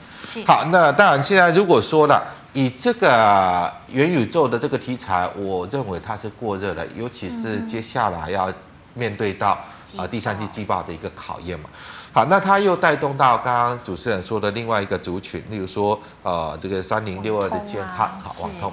[0.45, 8.51] 好，那当然现在如果说了以这个元宇宙的这个题材，我认为它是过热的，尤其是接下来要
[8.95, 9.57] 面对到
[9.95, 11.69] 啊第三季季报的一个考验嘛。
[12.13, 18.71] 好，那它又带动到刚刚主持人说的另外一个族群，例如说，呃，这个三零六二的建汉，好，网通，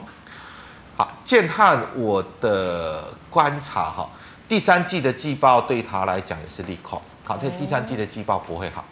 [0.94, 4.07] 好，建汉，我的观察哈，
[4.46, 8.85] 第三季的季报对他来讲也是利空，好，这第三季的季报不会好，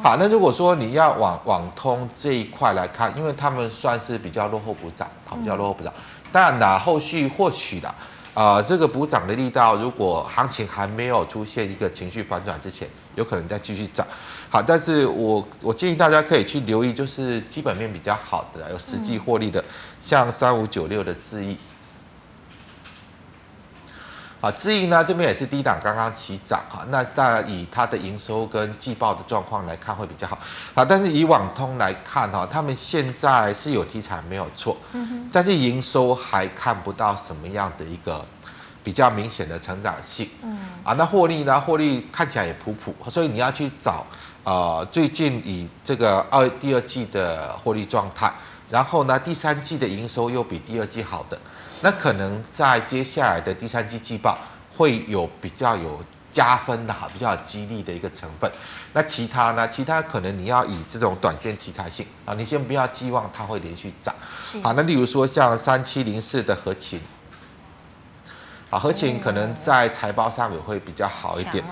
[0.00, 5.92] 好，那如果说你要往网通这一块来看，因为他们算是比较落后补涨，好，比较落后补涨，
[6.30, 7.92] 但呢，后续或许的。
[8.38, 14.06] 啊、呃，这个补涨的力道，如果行情还没有出现一个情绪反转之前，有可能再继续涨。
[14.48, 19.64] 好，但是我我建议大家可以去留意，就是基本面比较好的、有实际获利的，嗯、
[20.00, 21.58] 像三五九六的智易。
[24.40, 30.38] 好，智盈呢这边也是低档刚刚起涨哈，那当然以它的营收跟季报的状况来看会比较好。
[30.74, 38.24] 好，但是以网通来看哈，他们现在是有题材没有错，嗯但是营收还看不到什么样的一个
[38.84, 40.28] 比较明显的成长性。
[40.44, 41.60] 嗯啊，那获利呢？
[41.60, 44.06] 获利看起来也普普，所以你要去找
[44.44, 48.32] 呃最近以这个二第二季的获利状态，
[48.70, 51.36] 然后呢第三季的营收又比第二季好的。
[51.82, 54.38] 那可能在接下来的第三季季报
[54.76, 58.50] 会有比较有加分的哈，比较有激励的一个成分。
[58.92, 59.66] 那其他呢？
[59.68, 64.14] 其他可能你要以这种短线题材性啊，你先不要寄望它会连续涨。
[64.62, 67.00] 好，那例如说像三七零四的合情，
[68.70, 71.64] 啊，合情可能在财报上也会比较好一点。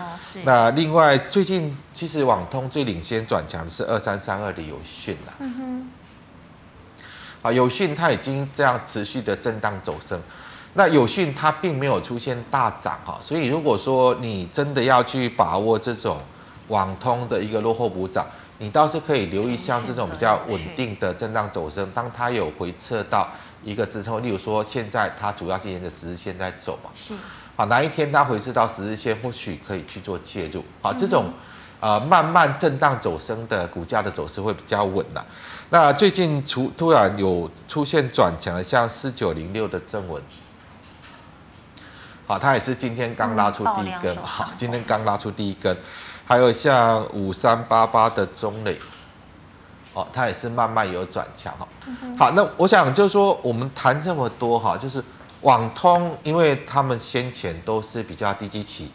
[0.44, 5.34] 那另外最近其实网通最领先转强的是二三三二的有讯了。
[7.42, 10.20] 啊，有讯它已经这样持续的震荡走升，
[10.74, 16.18] 那有讯它并没有出现大涨哈，所以如果说你真的要去把握这种
[16.68, 18.26] 网通的一个落后补涨，
[18.58, 23.28] 你倒是可以留意像这种比较稳定的震荡走升，当它有回撤到
[23.62, 27.14] 一个支撑，例如说现在它主要是沿着十日线在走嘛，是，
[27.54, 31.32] 好，哪一天它回撤到十日线，或许可以去做介入，好，这种
[31.80, 35.24] 呃慢慢震荡走升的股价的走势会比较稳的。
[35.70, 40.22] 那最近出突然有出现转强的，像四九零六的正文。
[42.28, 45.76] 好，它也是今天刚拉出第一根，好，今天刚拉出第一根，
[46.24, 48.76] 还有像五三八八的中磊，
[49.92, 51.68] 哦，它也是慢慢有转强哈。
[52.18, 55.00] 好，那我想就是说，我们谈这么多哈，就是
[55.42, 58.90] 网通，因为他们先前都是比较低基期，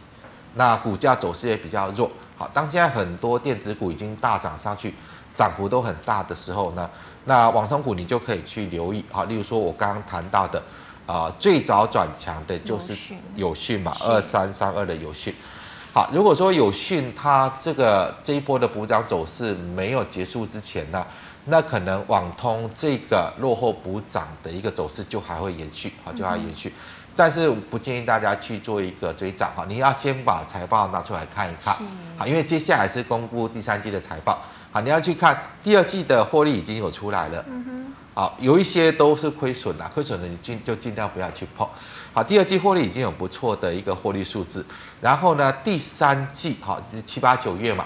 [0.56, 2.12] 那股价走势也比较弱。
[2.42, 4.96] 好，当现在很多电子股已经大涨上去，
[5.36, 6.90] 涨幅都很大的时候呢，
[7.26, 9.06] 那网通股你就可以去留意。
[9.12, 10.62] 好，例如说我刚刚谈到的。
[11.08, 12.96] 啊、呃，最早转强的就是
[13.36, 15.34] 有讯嘛，二三三二的有讯。
[15.92, 21.06] 好，如果说有讯它这个这一波的补涨走势没有结束之前呢，
[21.46, 26.72] 那可能网通这个落后补涨的一个走势就还会延续，好，就还延续。
[27.16, 31.76] 但是不建议大家去做一个追涨哈，你要先把财报拿出来看一看，
[32.18, 37.46] 好，因为接下来是公布第三季的财报，好，你要去看第二季的获利已经有出来了。
[38.14, 41.68] 好，有一些都是亏损的，亏损的你尽就尽量不要去碰。
[42.14, 44.66] 好，第二季获利已经有不错的一个获利数字，
[45.00, 47.86] 然后呢，第三季好七八九月嘛，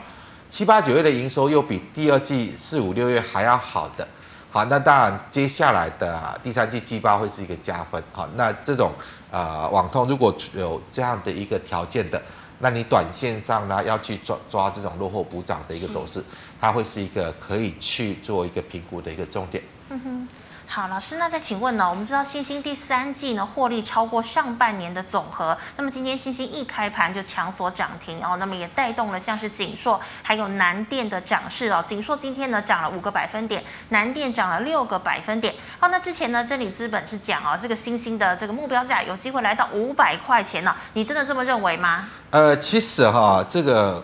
[0.49, 4.07] 七八九月的营收又比第二季四五六月还要好的。
[4.55, 8.01] 好，那当然接下来的第三季季报会是一个加分。
[8.13, 8.89] 好，那这种
[9.29, 12.21] 呃网通如果有这样的一个条件的，
[12.59, 16.23] 那你短线上呢要去抓抓这种落后补涨的一个走势，
[16.57, 19.61] 它会是一个可以去做一个评估的一个重点。
[19.89, 20.27] 嗯哼，
[20.67, 21.87] 好，老师，那再请问呢？
[21.87, 31.81] 我们知道欣兴第三季呢获利超过上半年的总和，那么今天欣兴一开盘就强锁涨停哦，那么也带动了像是景硕还有南电的涨势哦。
[31.85, 35.53] 景硕今天呢涨了五个百分点，南电涨了六个百分点。
[35.79, 42.05] 好，那之前呢真理资本是讲哦，这个欣兴的这个目标价有机会来到五百块钱呢，你真的这么认为吗？
[42.31, 44.03] 呃，其实哈，这个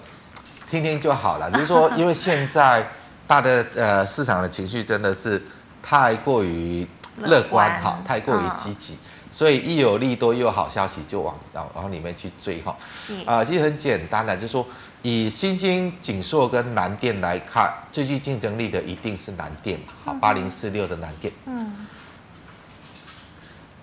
[0.70, 2.88] 听听就好了，就是说， 因为现在
[3.28, 5.42] 大的呃市场的情绪真的是。
[5.82, 8.98] 太过于乐观哈，太过于积极，
[9.32, 12.76] 所以一有利多又有好消息就往往往里面去追哈。
[12.96, 14.66] 是啊，其实很简单的，就是说
[15.02, 19.94] 以新兴、景硕跟南电来看，最具竞争力的一定是南电嘛。
[20.06, 21.34] 好，八零四六的南电。
[21.46, 21.88] 嗯。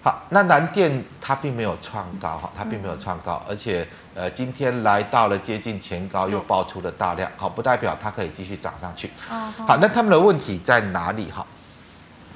[0.00, 9.11] 好，那南电它并没有创高哈，它并没有创高，而且呃今天来到了接近前高，又爆出了大量，好，不代表它可以继续涨上去。
[9.26, 11.44] 好，那他们的问题在哪里哈？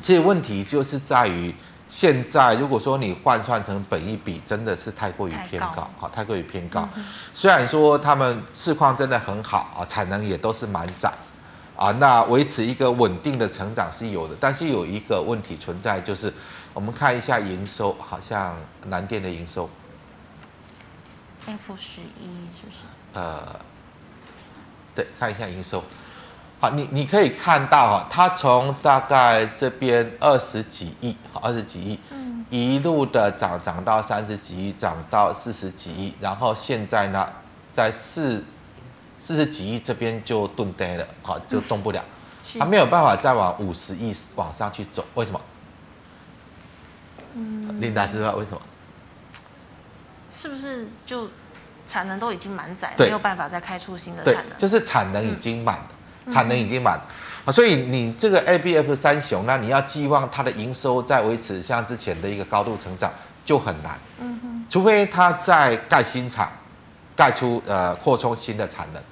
[0.02, 1.54] 这个问题就是在于，
[1.86, 6.88] 现在如果说你换算成本益比，真的是太过于偏高，好，太过于偏高。
[7.32, 11.12] 虽然说他们市况真的很好啊，产能也都是满载
[11.76, 16.32] 啊，那维持一个稳定的成长是有的，但是有一个问题存在，就是
[16.74, 19.70] 我们看一下营收，好像南电的营收
[21.46, 22.78] ，F 十一是不是？
[23.14, 23.60] 呃，
[24.94, 25.84] 对，看一下营收。
[26.62, 37.28] 好，你你可以看到哈，它从大概这边二十几亿，二十几亿，嗯，一路的涨涨到三十几亿，涨到四十几亿，然后现在呢，
[37.72, 38.44] 在四
[39.18, 42.00] 四十几亿这边就顿呆了，好，就动不了，
[42.60, 45.40] 它没有办法再往五十亿往上去走，为什么？
[47.34, 48.60] 嗯，琳达知道为什么？
[50.30, 51.28] 是不是就
[51.88, 54.56] 产能都已经满载，没有办法再开出新的产能？
[54.56, 55.86] 就是产能已经满了。
[55.88, 55.96] 嗯
[56.30, 57.00] 产能已经满，
[57.52, 63.12] 所以你这个 ABF 三雄，那你要寄望它的营收再维持像之前的一个高度成长
[63.44, 63.98] 就很难。
[64.20, 66.50] 嗯哼，除非它在盖新厂，
[67.16, 69.02] 盖出呃扩充新的产能。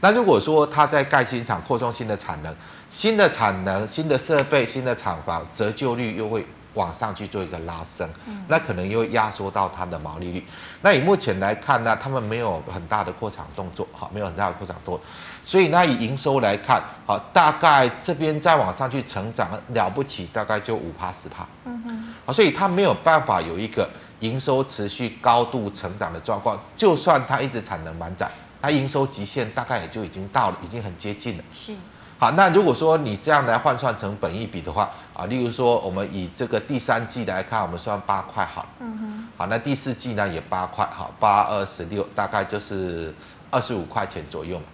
[0.00, 2.54] 那如果说它在盖新厂，扩充新的产能，
[2.88, 8.08] 新的产能、新的设备、新的厂房，折旧率又会往上去做一个拉升，
[8.48, 10.44] 那可能又压缩到它的毛利率。
[10.82, 15.00] 那以目前来看呢，他们没有很大的扩产动作，好，没有很大的扩产动作。
[15.44, 21.46] 所以那以营收来看，好，大概这边再往上去成长了不起，大概就五趴十趴。
[21.64, 22.14] 嗯哼。
[22.26, 23.88] 好，所以它没有办法有一个
[24.20, 26.58] 营收持续高度成长的状况。
[26.76, 28.30] 就算它一直产能满载，
[28.62, 31.44] 它营收极限大概也就已经到了，已经很接近了。
[31.52, 31.74] 是。
[32.20, 38.66] 好，那如果说你这样来换算成本益比的话，啊，例如说我们以这个第三季来看，我们算八块好。
[38.78, 39.28] 嗯哼。
[39.38, 43.14] 好，那第四季呢也八块，好，八二十六，大概就是
[43.50, 44.66] 二十五块钱左右嘛。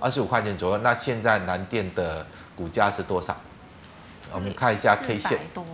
[0.00, 3.36] 二十五块钱左右，那现在南电的股价是多少？
[4.32, 5.38] 我们看一下 K 线。
[5.54, 5.64] 多。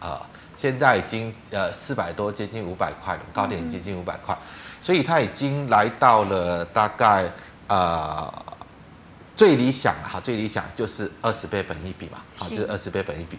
[0.00, 0.22] 啊，
[0.56, 4.34] 现在已经呃四百多，接近五百块了，高点接近五百块。
[4.80, 7.30] 所以它已经来到了大概
[7.68, 8.32] 呃。
[9.40, 13.38] 最理想哈，最理想就是二十倍本一比嘛，好，就是二十倍本一比。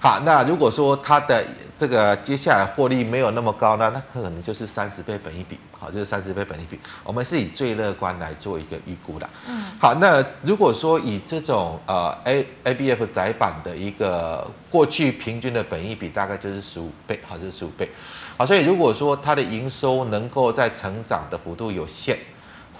[0.00, 1.44] 好，那如果说它的
[1.76, 6.80] 这个接下来获利没有那么高呢，那可能就是三十倍本一比，好，就是三十倍本一比。
[7.04, 9.28] 我们是以最乐观来做一个预估的。
[9.46, 17.90] 嗯，好，那如果说以这种呃 A A B F 窄板的一个过去平均的本益比，大概就是十五倍，好，就是十五倍。
[18.38, 22.18] 好，所以如果说它的营收能够在成长的幅度有限。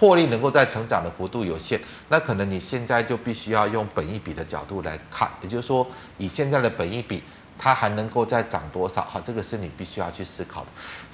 [0.03, 5.87] 获利能够在成长的幅度有限，那可能你现在就必须要用本一比的角度来看，也就是说，
[6.19, 7.23] 以现在的本益比，
[7.57, 9.07] 它还能够再涨多少？
[9.09, 10.67] 好，这个是你必须要去思考的。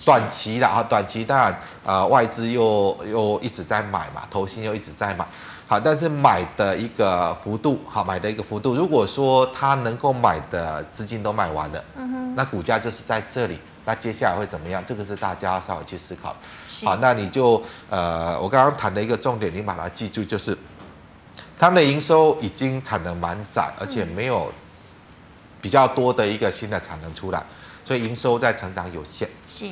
[0.06, 5.28] 短期的啊，短期当然啊，外资又又一直在买嘛，投信又一直在买，
[5.66, 14.82] 好，但是买的一个幅度，好，买的一个幅度，如果说它能够买的资金都买完了，嗯，那股价就是在这里，那接下来会怎么样？
[14.82, 16.34] 这个是大家稍微去思考。
[16.84, 20.56] 好，那你就呃，我刚刚谈的一个重点，你把它记住，就是
[21.58, 24.52] 他们的营收已经产能满载，而且没有
[25.60, 27.44] 比较多的一个新的产能出来，
[27.84, 29.28] 所以营收在成长有限。
[29.46, 29.66] 是，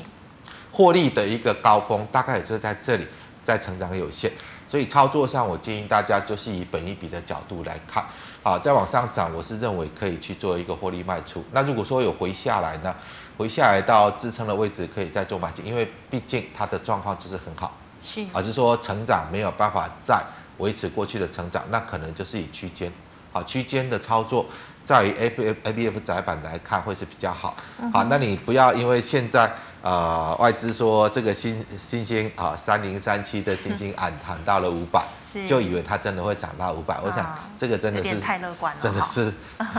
[0.73, 3.07] 获利的一个高峰大概也就在这里，
[3.45, 4.31] 在成长有限，
[4.69, 8.05] 所以操作上我建议大家就是以本一比的角度来看。
[8.43, 11.45] 好，再往上涨，我是认为可以去做一个获利卖出。
[11.53, 12.95] 那如果说有回下来呢？
[13.37, 20.23] 回下来到支撑的位置，可以再做买进，因为毕竟它的状况就是很好，是，而是说成长没有办法再
[20.59, 22.91] 维持过去的成长，那可能就是以区间，
[23.33, 24.47] 好，区间的操作，
[24.87, 27.55] 在于 F F A B F 载板来看会是比较好，
[27.93, 29.53] 好，那你不要因为现在。
[29.87, 35.01] 呃，外资说这个新新兴啊，三零三七的新兴喊喊到了五百，
[35.47, 36.99] 就以为它真的会涨到五百。
[37.05, 39.33] 我想这个真的是太乐观了，真的是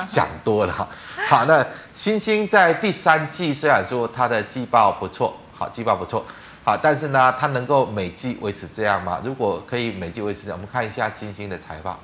[0.08, 0.89] 想多了。
[1.28, 6.26] 好，那新兴在第三季虽然说它的季报不错，好，季报不错，
[6.63, 9.20] 好，但是呢，它能够每季维持这样吗？
[9.26, 12.00] 如果可以每季维持这样，我们看一下新兴的财报。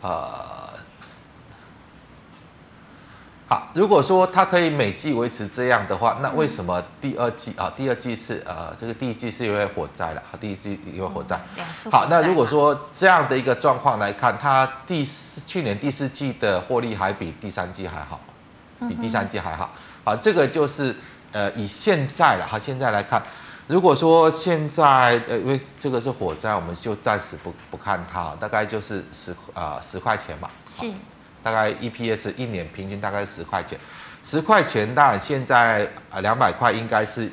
[0.00, 0.67] 呃。
[3.50, 7.72] 好，如果说它可以每季维持这样的话，那为什么第二季啊？
[7.74, 11.40] 第二季是呃，这个第一季是因为火灾了，第一季因为火灾。
[11.90, 18.20] 好，那如果说这样的一个状况来看，它第四去年第四季的获利还比第三季还好，
[18.80, 19.70] 比第三季还好。
[20.04, 20.94] 好，这个就是
[21.32, 23.22] 呃，以现在了，好，现在来看，
[23.66, 30.50] 如果说现在呃，因为这个是火灾，我们就暂时不不看它，大概就是十啊十块钱吧。
[30.70, 30.84] 是。
[31.48, 33.78] 大概 EPS 一年平均大概十块钱，
[34.22, 37.30] 十块钱当然现在啊两百块应该是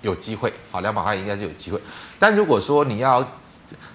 [0.00, 1.78] 有机会，好两百块应该是有机会。
[2.18, 3.22] 但如果说你要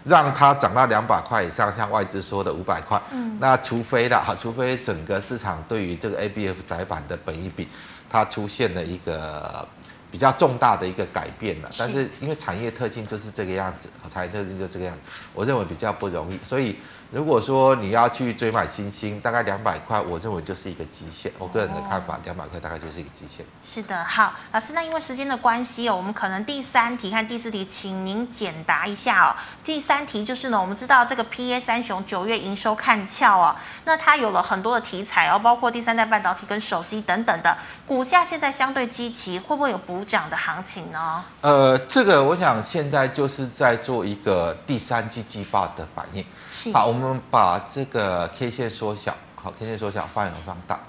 [0.03, 7.67] 让它涨到两百块以上，像外资说的五百块，嗯，那除非的哈，除非整个市场对于这个 ABF 窄板的本益比
[8.07, 9.67] 它出现了一个
[10.11, 15.01] 比较重大的一个改变了，但是因为产业特性就是这个样子，产业特性就是这个样子，
[15.33, 16.75] 我认为比较不容易，所以。
[17.11, 21.31] 如果说你要去追买新兴，大概两百块，我认为就是一个极限。
[21.37, 23.45] 我个人的看法，两百块大概就是一个极限。
[23.63, 29.35] 是的，好，老师，那因为时间的关系哦，我们可能第三题看第四题，请您简答一下哦。
[29.63, 37.55] 第三题就是呢，我们知道这个 PA 三雄九月营收看俏哦，那它有了很多的题材哦，包括第三代半导体跟手机等等的，
[37.87, 41.23] 股价现在相对积极，会不会有补涨的行情呢？
[41.41, 46.25] 呃，这个我想现在就是在做一个第三季季报的反应。
[46.73, 50.79] 好，我们我们把这个 K 线缩小，好，K 线缩小，范围放大，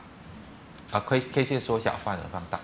[0.90, 2.58] 啊，K K 线缩小，范围放大。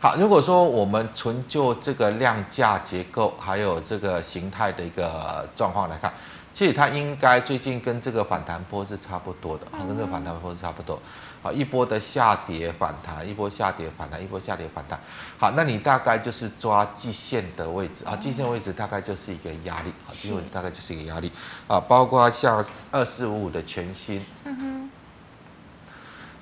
[0.00, 6.12] 好，如果说我们纯就这个量价结构还有这个形态的一个状况来看，
[6.52, 11.00] 其实它应该最近跟这个反弹波是差不多的，好，跟这个反弹波是差不多。
[11.42, 14.96] 好，一波的下跌反弹，一波下跌反弹，一波下跌反弹。
[15.36, 21.32] 好，那你大概就是抓季线的位置啊，季线位置大概就是一个压力，好，季线位置大概就是一个压力
[21.66, 24.56] 啊，包括像二四五五的全新，嗯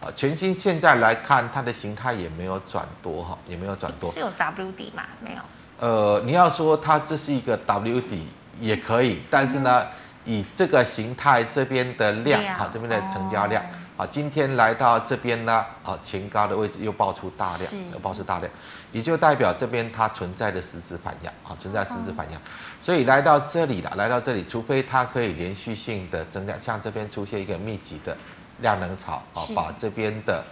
[0.02, 5.02] 哼，啊，全新现在来看它的形态也没有转多哈，也没有转多，是有 W 底吗？
[5.24, 5.40] 没有。
[5.78, 8.26] 呃，你要说它这是一个 W 底
[8.60, 9.86] 也可以，但是呢，
[10.26, 13.64] 以这个形态这边的量，哈，这边的成交量。
[14.00, 18.50] 啊，今天来到这边呢，啊，前高的位置又爆出大量，又爆出大量，
[18.92, 22.40] 也就代表这边它存在的实质反压，啊，存在实质反压，
[22.80, 28.16] 所以来到这里了，来到这里，除非它可以连续性的增量，像这边出现一个密集的
[28.60, 30.42] 量能潮，啊，把这边的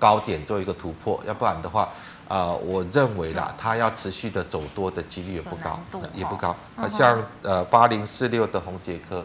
[0.00, 1.88] 高点做一个突破，要不然的话，
[2.26, 5.78] 呃，我认为啦，它要持续的走多的几率也不高，
[6.12, 9.24] 也不高，啊，像呃八零四六的红杰科。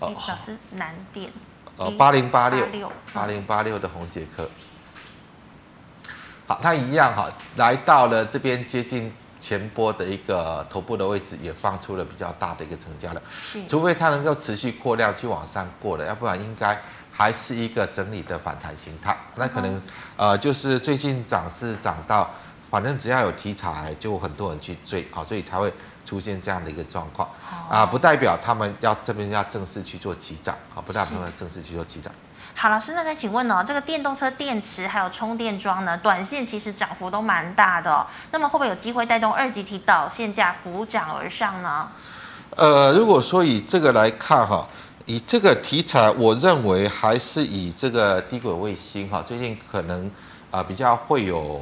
[0.00, 1.30] 哦，老师难点，
[1.76, 2.66] 呃，八零八六，
[3.12, 4.48] 八零八六的红杰克，
[6.46, 13.22] 好，它一样哈，来到了这边接近前波的一个头部的位置，也放出了比较大的一个成交量。
[13.42, 16.80] 是，除非它能够持续扩量去往上过了，要不然应该
[17.10, 19.16] 还是一个整理的反弹形态。
[19.34, 19.82] 那可能
[20.16, 22.30] 呃，就是最近涨是涨到，
[22.70, 25.72] 反正只要有题材，就很多人去追，好，所以才会
[26.08, 27.28] 出现这样的一个状况。
[27.68, 32.10] 啊，不代表他们要这边要正式去做起涨，啊，不代表他们正式去做起涨。
[32.54, 41.88] 好，老师，那再请问哦，这个电动车电池还有充电桩呢，短线其实涨幅都蛮大的哦，那么会不会有机会带动二级体导线价补涨而上呢？
[42.56, 44.66] 呃，如果说以这个来看哈，
[45.04, 50.06] 以这个题材，我认为还是以这个低轨卫星哈，最近可能
[50.50, 51.60] 啊、呃、比较会有，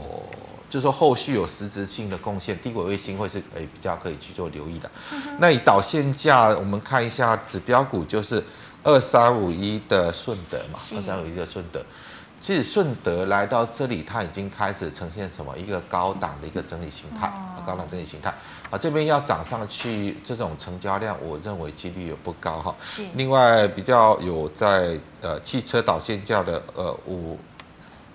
[0.68, 4.90] 就是说后续有实质性的贡献，低轨卫星会是可以比较可以去做留意的。
[5.12, 8.42] 嗯、那以导线价，我们看一下指标股就是。
[8.86, 11.84] 二三五一的顺德嘛，二三五一的顺德，
[12.38, 17.28] 其实顺德来到这里，它已经开始呈现什么一个高档的一个整理形态，
[17.66, 18.32] 高档整理形态
[18.70, 22.72] 啊，这边要涨上去，这种成交量，我认为几率也不高哈。
[22.84, 23.02] 是。
[23.14, 27.36] 另外比较有在呃汽车导线价的呃五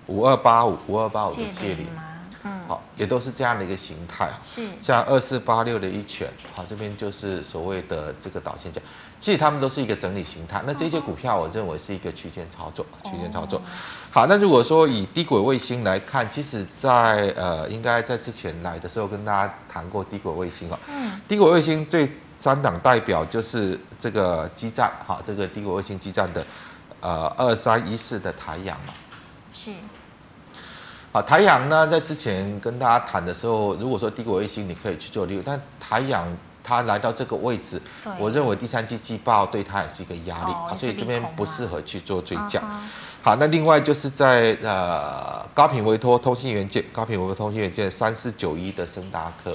[0.06, 1.86] 五二八五五二八五的界里。
[2.44, 8.80] 嗯，好，也都是这样的一个形态，是像二四八六的一拳，好，这边就是所谓的这个导线价，
[9.20, 10.60] 其实他们都是一个整理形态。
[10.66, 13.62] 那这些股票，我认为是一个区间操作，区间操作。
[14.10, 20.78] 好，那如果说以低轨卫星来看，其实在呃，应该在之前来的时候跟大家谈过低轨卫星哦。
[20.88, 26.44] 嗯，低轨卫星最三档代表就是这个基站，哈，这个低轨卫星基站的
[27.00, 28.92] 呃二三一四的台阳嘛，
[29.52, 29.70] 是。
[31.12, 36.26] 啊，台阳呢，在之前跟大家谈的时候，如果说低轨卫星你可以去做利用，但台阳
[36.64, 37.78] 它来到这个位置，
[38.18, 42.60] 我认为第三季季报对它也是一个压力，哦、所以这边不适合去做追加。
[42.60, 42.80] 啊、
[43.20, 49.54] 好，那另外就是在呃高频委托通信元件，高频委托通信元件三四九一的升达科。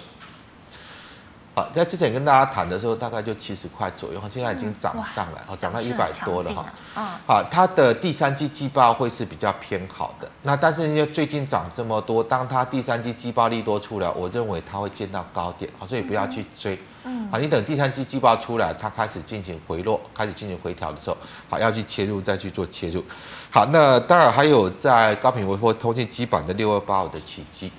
[1.57, 6.63] 好，在之前跟大家谈的时候，大概就七十块左右，现在已经涨上来，哦，涨到一百多了哈。
[6.95, 10.29] 嗯，好，它的第三季季报会是比较偏好的。
[10.43, 16.79] 那但是因为最近涨这么多，当它第三季季报利多出来，我认为它会见到高点，好，所以不要去追。
[17.05, 21.17] 嗯，好，你等第三季季报出来，它开始进行回落，开始进行回调的时候，
[21.49, 23.03] 好，要去切入再去做切入。
[23.49, 27.71] 好，那当然还有在高频微波通信基板的六二八五的起基。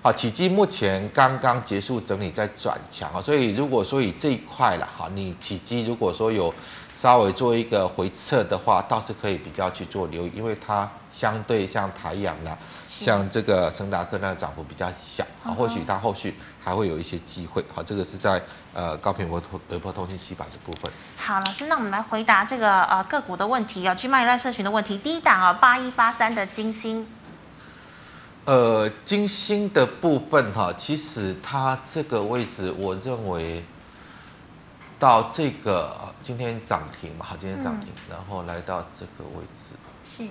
[0.00, 6.54] 好，起基目前刚刚结束整理，在转强啊，所以如果说以这一块了哈，你起基如果说有
[6.94, 16.32] 稍微做一个回撤的话，倒是可以比较去做留意，因为它相对像台阳啦，像这个升达克那个涨幅比较小啊，或许它后续
[16.62, 17.64] 还会有一些机会。
[17.74, 18.40] 好，这个是在
[18.72, 20.90] 呃高频波通微波通信基板的部分。
[21.16, 24.96] 好，老师，那我们来回答这个呃个股的问题啊，去麦赖社群的问题。
[24.96, 27.04] 第一档啊，八一八三的晶心。
[28.48, 33.62] 呃，金星的部分哈，其实它这个位置，我认为
[34.98, 40.26] 到这个今天涨停嘛，好，今天涨停，嗯、然后来到这个位置，是，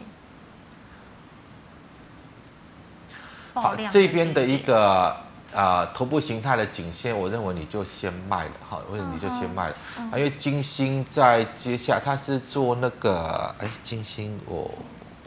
[3.54, 5.10] 好，这边的一个
[5.54, 14.72] 啊、呃、头部形态的颈线，我认为你就先卖了，好，或者你就先卖了，嗯、因为金星在接下来它是做那个，哎，金星我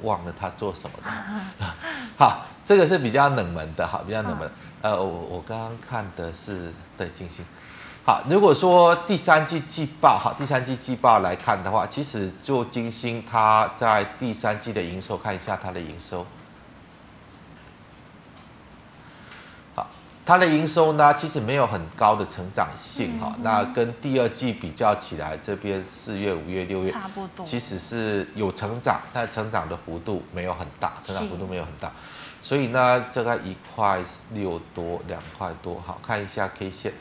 [0.03, 1.67] 忘了他做什么的，
[2.17, 2.47] 好。
[2.63, 4.49] 这个是比较冷门的，哈，比较冷门。
[4.81, 7.45] 呃，我我刚刚看的是对金星。
[8.05, 16.25] 好，如果说第三季季报，哈，第三季季报来看的话，其实就金星，它在第三季的营收，看一下它的营收。
[20.25, 23.43] 它的营收呢，其实没有很高的成长性，哈、嗯嗯。
[23.43, 31.91] 那跟第二季比较起来，这边四月、五月、六月差不多，其实是有成长，但成长的幅度没有很大，成长幅度没有很大。
[32.43, 34.01] 所以呢，这个一块
[34.33, 36.93] 六多，两块多，好，看一下 K 线。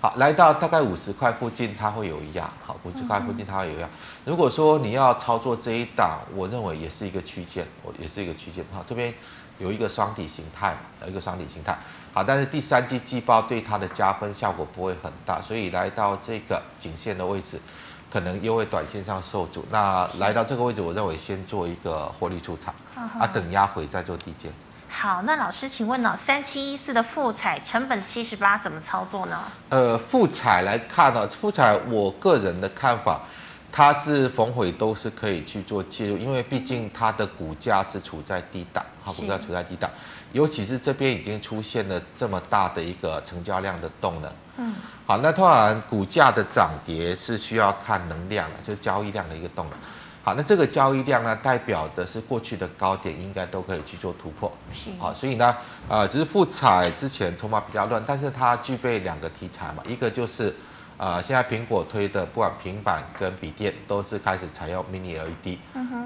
[0.00, 2.50] 好，来到大概五十块附近，它会有压。
[2.62, 3.88] 好，五十块附近它会有压。
[4.26, 8.62] 如果说你要操作这一档，我认为也是一个区间，我也是一个区间。
[8.70, 9.14] 好，这边
[9.58, 11.76] 有一个双底形态，有一个双底形态。
[12.12, 17.60] 好，但是第三季季报对它的加分效果不会很大，所以来到这个颈线的位置。
[18.12, 24.48] 可能又会短线上受阻，那来到这个位置，我认为先做一个获利出场，啊，等压回再做低阶。
[24.88, 29.40] 好，那老师，请问呢，三七一四的复采成本七十八，怎么操作呢？
[29.68, 33.22] 呃，复采来看呢，复采我个人的看法，
[33.76, 39.90] 它是逢回都是可以去做介入，因为毕竟它的股价是处在低档，好，股价处在低档，
[40.30, 44.32] 尤其是这边已经出现了这么大的一个成交量的动能。
[44.58, 44.72] 嗯。
[45.04, 49.76] 好，那当然股价的涨跌是需要看能量的，就交易量的一个动能。
[50.22, 54.52] 好，那这个交易量呢，代表的是过去的高点应该都可以去做突破。
[54.72, 54.88] 是。
[55.00, 55.52] 好，所以呢，
[55.88, 60.54] 呃，只是复彩之前筹码比较乱，但是它具备两个题材嘛，一个就是，
[61.04, 65.58] 呃，现在苹果推的不管平板跟笔电都是开始采用 Mini LED，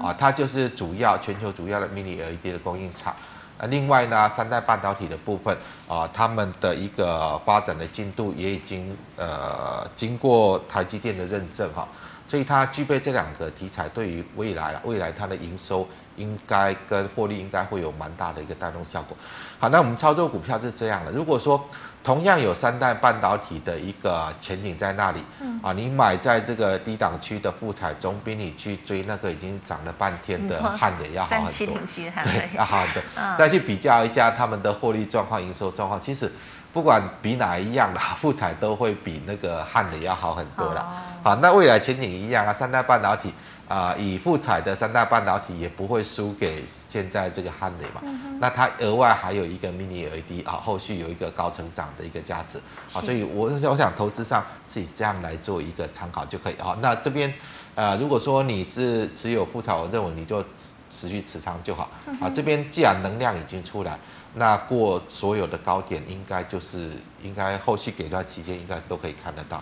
[0.03, 3.15] 啊，它就是主要全球主要的 Mini LED 的供应厂。
[3.57, 11.87] 那另外呢，三代半导体的部分啊，他们的一个发展的进度也已经呃经过台积电的认证哈。
[12.27, 15.87] 所以它具备这两个题材，对于未来了，未来它的营收
[16.17, 19.17] 应该跟获利应该会有蛮大的一个带动效果。
[19.57, 21.65] 好，那我们操作股票是这样的，如果说
[22.09, 31.77] 同样有三代半导体的一个前景在那里，嗯，啊，你买在这个低档区的富彩，总比你去追那个已经涨了半天的汉磊要好很多，
[32.25, 33.03] 对，要好很多。
[33.37, 36.31] 再去比较一下他们的获利状况、营收状况，其实。
[36.71, 40.87] 不管比哪一样的富彩都会比那个汉磊要好很多了。
[41.23, 43.33] 好，那未来前景一样啊，三代半导体
[43.69, 48.01] 啊、呃，以富彩的三大半导体也不会输给现在这个汉磊嘛。
[48.03, 52.57] 嗯、那它额外还有一个 mini LED 啊，后续有一个高成长的一个价值
[52.91, 56.77] 啊，所以我我想投资上是以这样来做一个参考就可以啊。
[56.81, 57.33] 那这边
[57.75, 60.43] 呃，如果说你是持有富彩，我认为你就
[60.89, 61.89] 持续持仓就好
[62.19, 62.29] 啊。
[62.29, 63.97] 这边既然能量已经出来。
[64.35, 66.91] 那过所有的高点，应该就是
[67.23, 69.59] 应该后续给段期间，应该都可以看得到。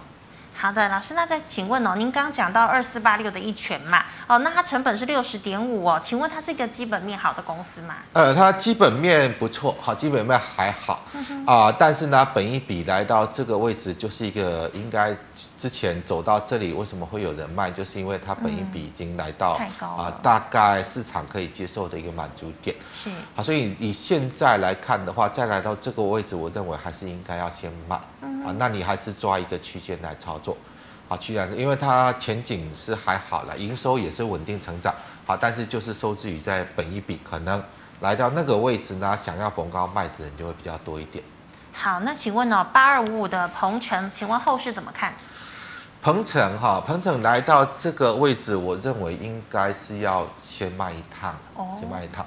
[0.59, 7.97] 好的，老师，那再请问哦，您刚刚讲到二四八六的一拳嘛，哦，那它成本是六十点五哦，请问它是一个基本面好的公司吗？
[8.13, 11.03] 呃，它基本面不错，好，基本面还好
[11.45, 17.69] 啊、但是呢，本一比来到这个位置，就是一个应该之前走到这里，为什么会有人卖？
[17.69, 22.75] 就是因为它本一比已经来到、嗯、太高啊、呃，大概市场可以接受的一个满足点。
[22.91, 27.95] 是，好，所以以现在来看的话，再来到这个位置，我认为还是应该要先卖。
[28.45, 30.46] 啊，那你还是抓一个区间来操作，
[31.09, 34.93] 啊，居然因为它前景是还好了，营收也是稳定成长，
[35.25, 37.63] 好，但是就是受制于在本一笔可能
[38.01, 41.23] 来到那个位置呢，想要逢高卖的人就会比较多一点。
[41.71, 45.13] 好，那请问呢、哦，八二五五的鹏程，请问后市怎么看？
[46.01, 52.25] 鹏程哈，鹏程来到这个位置，我认为应该是要先卖一趟，哦先卖一趟。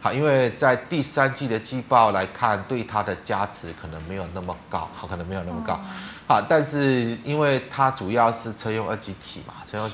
[0.00, 5.78] 好，因为在第三季的季报来看，对它的加持可能没有那么高，好，可能没有那么高。
[6.30, 9.90] 好，但是因为它主要是车用二极体嘛，车用二。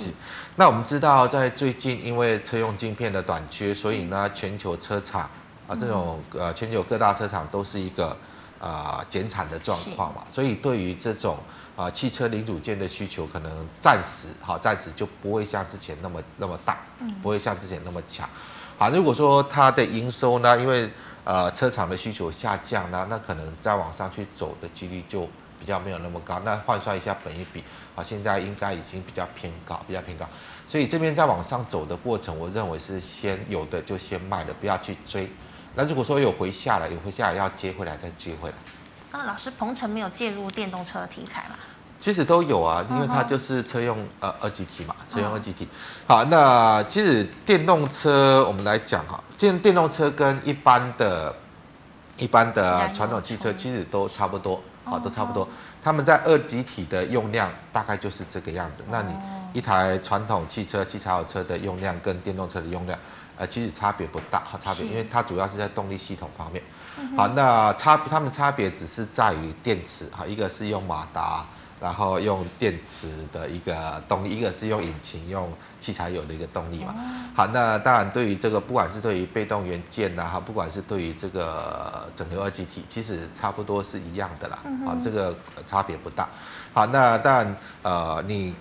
[0.57, 5.23] 那我们知道，在最近因为车用晶片的短缺，所以呢，全球车厂
[5.67, 8.15] 啊，这种呃，全球各大车厂都是一个
[8.61, 11.39] 啊减产的状况嘛，所以对于这种
[11.75, 16.77] 啊汽车零组件的需求，可能暂时好，暂时就不会像之前那么那么大，
[17.23, 18.29] 不会像之前那么强。
[18.77, 20.91] 好，如果说它的营收呢，因为
[21.25, 25.27] 呃车厂的需求下降呢，那可能再往上去走的几率就
[25.59, 26.41] 比较没有那么高。
[26.45, 27.63] 那换算一下本一比，
[27.95, 30.27] 啊，现在应该已经比较偏高，比较偏高。
[30.69, 35.31] 所以这边在往上走的过程，我认为是先有的就先卖了，不要去追。
[35.75, 38.57] 那如果说有回下来，有回下来要接回来再接回来。
[39.13, 41.57] 啊，老师，鹏程没有介入电动车的题材吗？
[41.99, 45.67] 其实都有啊，因为它就是车用呃二极体嘛，车用二极体。
[46.07, 51.35] 好，那其实电动车我们来讲哈，电电动车跟一般的、
[52.19, 55.47] 一般的传统汽车其实都差不多，好，都差不多。
[55.83, 58.83] 他们在二级体的用量大概就是这个样子。
[58.89, 59.13] 那你
[59.53, 62.99] 一台传统汽车、汽柴油车的用量跟电动车的用量，
[63.37, 66.63] 呃，其实差别不大，差别，因为它主要是在动力系统方面。
[67.17, 71.45] 好，那差他们差别只是在于电池，哈，一个是用马达。
[71.81, 76.95] 然后用电池的一个动力，一个是用引擎用汽柴油的一个动力嘛。
[77.35, 84.59] 好，那当然对于这个，不管是对于被动元件呐，哈，不管是对于这个整流二极体，其实差不多是一样的啦。
[84.87, 86.29] 啊，这个差别不大。
[86.73, 88.55] 好，那当然呃，你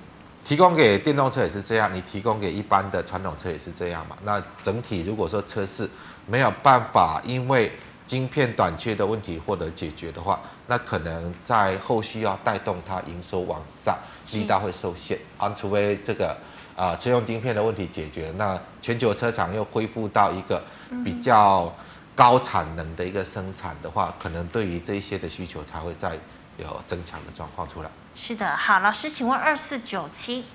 [0.44, 4.16] 提供给电动车也是这样，你提供给一般的传统车也是这样嘛。
[4.24, 5.90] 那整体如果说车市
[6.28, 7.72] 没有办法，因为
[8.06, 13.98] 晶片短缺的问题获得解决的话，那可能在后续要带动它营收往上，
[14.34, 15.50] 力道会受限啊。
[15.50, 16.30] 除非这个
[16.76, 20.64] 啊、呃、车用晶片的问题解决，那全球车厂又恢复到一个
[21.04, 21.74] 比较
[22.14, 26.18] 高产能的一个生产的话，可能对于这些的需求才会再
[26.58, 27.90] 有增强的状况出来。
[28.16, 30.46] 是的，好，老师，请问二四九七，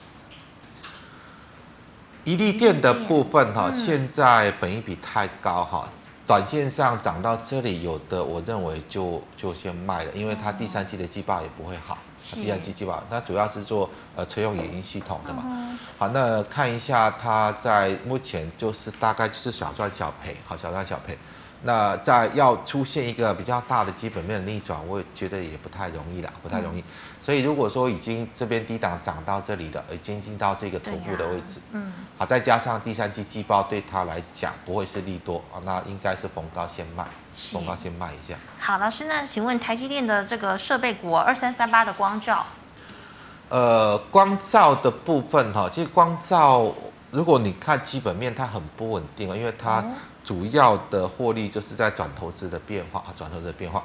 [2.24, 5.90] 一利电的部分哈，现在本益比太高哈。
[6.30, 11.98] 短线上涨到这里，有的我认为就就先卖了，因为它第三季的季报也不会好。
[12.22, 15.76] 第三季季报，它主要是做呃车用语音系统的嘛。
[15.98, 21.18] 好，那看一下它在目前就是大概就是小赚小赔，好，小赚小赔。
[21.62, 26.80] 那在要出现一个比较大的基本面的逆转，我也觉得也不太容易啦，不太容易。
[26.80, 26.84] 嗯、
[27.30, 37.06] 所以如果说已经这边低档涨到这里的，已经进到这个头部的位置，嗯，好，再加上第三季季报对它来讲不会是利多啊，那应该是逢高先卖，
[37.52, 38.34] 逢高先卖一下。
[38.58, 42.44] 好，老师，那请问台积电的这个设备股二三三八的光照，
[43.48, 46.74] 呃，光照的部分哈，其实光照
[47.12, 49.78] 如果你看基本面，它很不稳定啊，因为它。
[49.82, 53.82] 嗯主要的获利就是在转投资的变化啊，转投资的变化。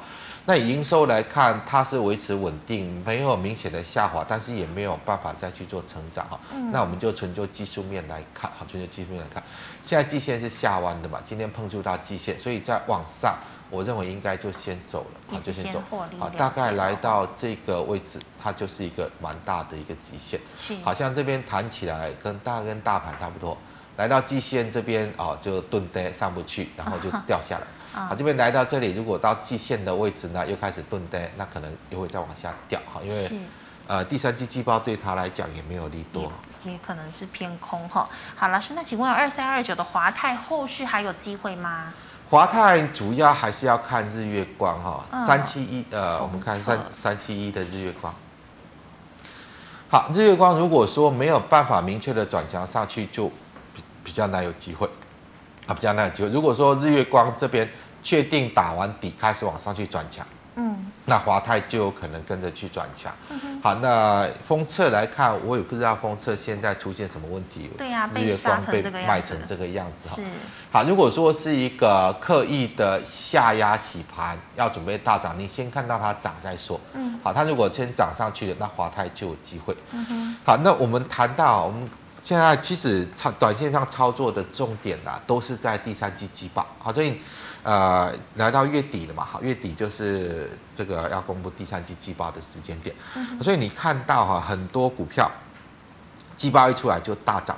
[0.48, 6.39] 那以营收来看，它是维持稳定，没有明显的下滑，但是也没有办法再去做成长哈。
[6.54, 9.41] 嗯、那我们就纯就技术面来看，好，纯就技术面来看，
[9.82, 13.36] 现在季线是下弯的嘛，今天碰触到季线，所以在往上，
[13.72, 15.82] 我认为应该就先走了，好，就先走，
[16.20, 23.58] 好，大概来到这个位置，它就是一个蛮大的一个极限，是，好像这边弹起来跟大跟大盘差不多。
[23.98, 27.66] 来到季线这边哦，就钝跌上不去，然后就掉下来。
[27.96, 33.00] 啊，这边来到这里，如果到季线的位置呢，又开始钝跌，那可能又会再往下掉哈。
[33.02, 33.32] 因为
[33.88, 36.32] 呃，第三季季报对他来讲也没有利多，
[36.64, 38.10] 也，也可能是偏空哈。
[38.36, 41.93] 好，老师，那请问二三二九的华泰后续还有机会吗？
[42.28, 48.14] 华泰主要还是要看日月光哈，三七一呃，我们看三三七一的日月光。
[49.88, 53.32] 好，日月光如果说没有办法明确的转强上去，就
[54.04, 54.89] 比较难有机会，
[55.68, 56.30] 啊，比较难有机会。
[56.30, 57.70] 如果说日月光这边
[58.06, 60.24] 确定打完底，开始往上去转强，
[60.58, 63.12] 嗯，那华泰就有可能跟着去转强。
[63.32, 67.68] 嗯、好，那封测来看，我也不知道封测现在出现什么问题。
[67.76, 70.18] 对呀、啊，日月光被卖成这个样子哈。
[70.18, 70.22] 是
[70.72, 76.80] 好，如果说是一个刻意的下压洗盘，要准备大涨，你先看到它涨再说。
[76.93, 79.76] 嗯，好，它如果先涨上去了，那华泰就有机会。
[79.93, 81.89] 嗯哼，好，那我们谈到我们。
[82.24, 86.66] 现在其实操短线上操作的重点呐、啊，都是在第三季季报。
[86.80, 87.20] 好，所以
[87.66, 92.95] 呃来到月底了嘛，好，月底就是这个要公布第三季季报的时间点。
[93.16, 95.30] 嗯、所以你看到哈很多股票
[96.38, 97.57] 季报一出来就大涨。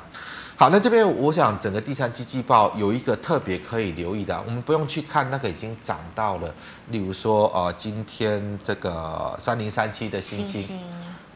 [0.55, 6.51] 好，那这边我想整个第三季季报有一个特别可以留意的，我们不用去看那个已经涨到了，
[6.87, 10.79] 例如说呃今天这个三零三七的星星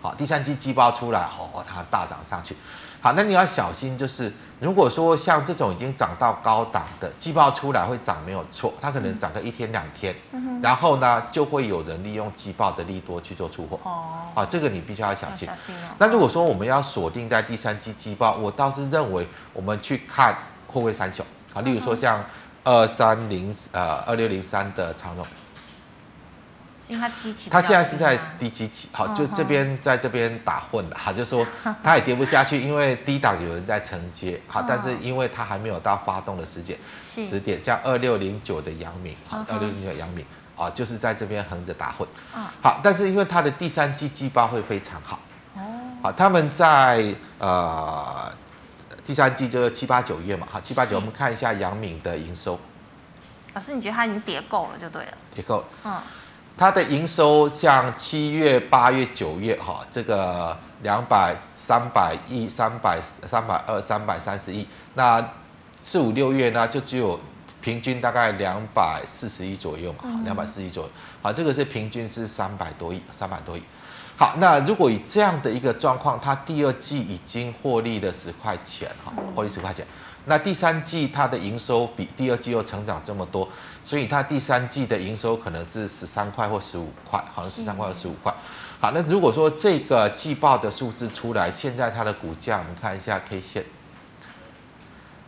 [0.01, 2.55] 好，第三季季报出来，哦，它大涨上去。
[3.01, 13.79] 好，那你要小心，就是如果说像这种已经涨到高档的季报出来会涨没有错，它可能涨个一天两天，嗯、然后呢就会有人利用季报的利多去做出货。
[13.81, 15.47] 哦，啊，这个你必须要小心。
[15.47, 15.95] 小心哦。
[15.97, 20.37] 那如果说我们要锁定在第三季季报，我倒是认为我们去看
[20.67, 21.25] 货柜三雄
[21.55, 22.23] 啊，例如说像
[22.63, 25.25] 二三零呃二六零三的长荣。
[27.49, 31.45] 它现在是在低基期，好，就这边在这边打混的，好，就说
[31.83, 36.77] 它也跌不下去，因为低档有人在承接，好，但是因为它还没有到发动的时间，
[37.27, 40.25] 止点，像二六零九的阳明，好，二六零九阳明，
[40.55, 42.07] 啊，就是在这边横着打混，
[42.61, 45.19] 好，但是因为它的第三季季报会非常好，
[45.55, 45.61] 哦。
[46.03, 48.31] 好，他们在呃
[49.03, 52.59] 第三季就是七八九月嘛，好，七八九我们看一下杨敏的营收，
[53.53, 56.01] 老师你觉得它已经跌够了就对了，跌够了，嗯。
[56.61, 64.67] 它的营收像七月、八月、九月，哈，这个两百、三百亿、三百、三百二、三百三十亿。
[64.93, 65.27] 那
[65.81, 67.19] 四五六月呢，就只有
[67.61, 70.89] 平均大概两百四十亿左右嘛，两百四十亿左右。
[71.23, 73.63] 好，这个是平均是三百多亿，三百多亿。
[74.15, 79.83] 好，那如果以这样的一个状况，它第二季已经获利了十块钱，哈，获利十块钱。
[80.25, 83.47] 那第三季它的营收比第二季又成长这么多，
[83.83, 88.33] 所以它第三季的营收可能是十三块或十五块，好像十三块或十五块。
[88.79, 93.65] 好，那如果说这个季报的数字出来，现在它的股价，我们看一下 K 线，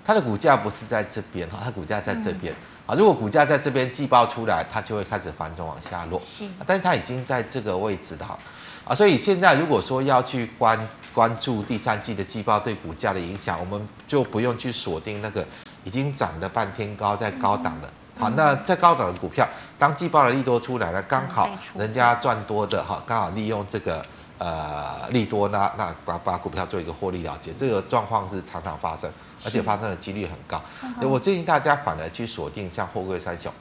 [0.06, 2.54] 它的股价不是在这边哈，它股价在这边。
[2.86, 6.22] 啊，如果股价在这边季报出来，它就会开始反转往下落。
[6.22, 8.38] 是，但是它已经在这个位置的哈。
[8.86, 10.78] 啊，所以现在如果说要去关
[11.14, 15.46] 关注第三季的季报对股价的影响，我们就不用去锁定那个
[15.86, 17.90] 已经涨了半天高在高档的。
[18.20, 19.48] 好，那在高档的股票，
[19.80, 24.06] 当季报的利多出来了，刚好人家赚多的哈，刚好利用这个
[24.38, 29.10] 呃利多呢，那把把股票做一个获利了结，这个状况是常常发生，
[29.44, 30.62] 而且发生的几率很高。
[31.02, 33.52] 我建议大家反而去锁定像货柜三雄，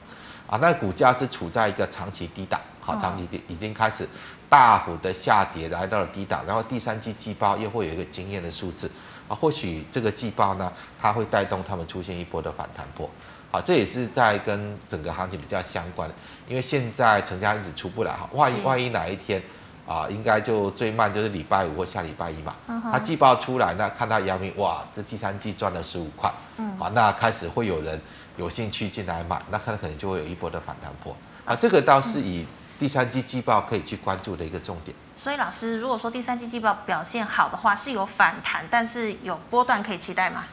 [0.47, 4.07] 啊，那股价是处在一个长期低档，好，长期低已经开始。
[4.49, 8.87] 大幅的下跌来到了低档，然后第三季季报又会有一个惊艳的数字
[9.27, 13.09] 啊，或许这个季报呢，它会带动他们出现一波的反弹波，
[13.49, 16.13] 好，这也是在跟整个行情比较相关的，
[16.47, 19.41] 因为现在成交因子出不来哈，万一万一哪一天
[19.87, 22.55] 啊，应该就最慢就是礼拜五或下礼拜一嘛，
[22.91, 26.31] 它季报出来，那看到阳明哇，这第三季赚了十五块，
[26.77, 27.99] 好，那开始会有人
[28.35, 31.15] 有兴趣进来买，那可能可能就会有一波的反弹波
[31.45, 31.55] 啊。
[31.55, 32.45] 这个倒是以
[32.79, 34.95] 第三季季报可以去关注的一个重点。
[35.15, 40.45] 所以老师，如果说第三季季报表现好的话，是有反弹，但是有波段可以期待吗？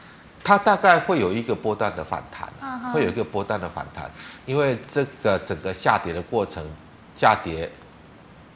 [0.43, 2.47] 它大概会有一个波段的反弹，
[2.93, 4.09] 会有一个波段的反弹，
[4.45, 6.63] 因为这个整个下跌的过程，
[7.15, 7.69] 下跌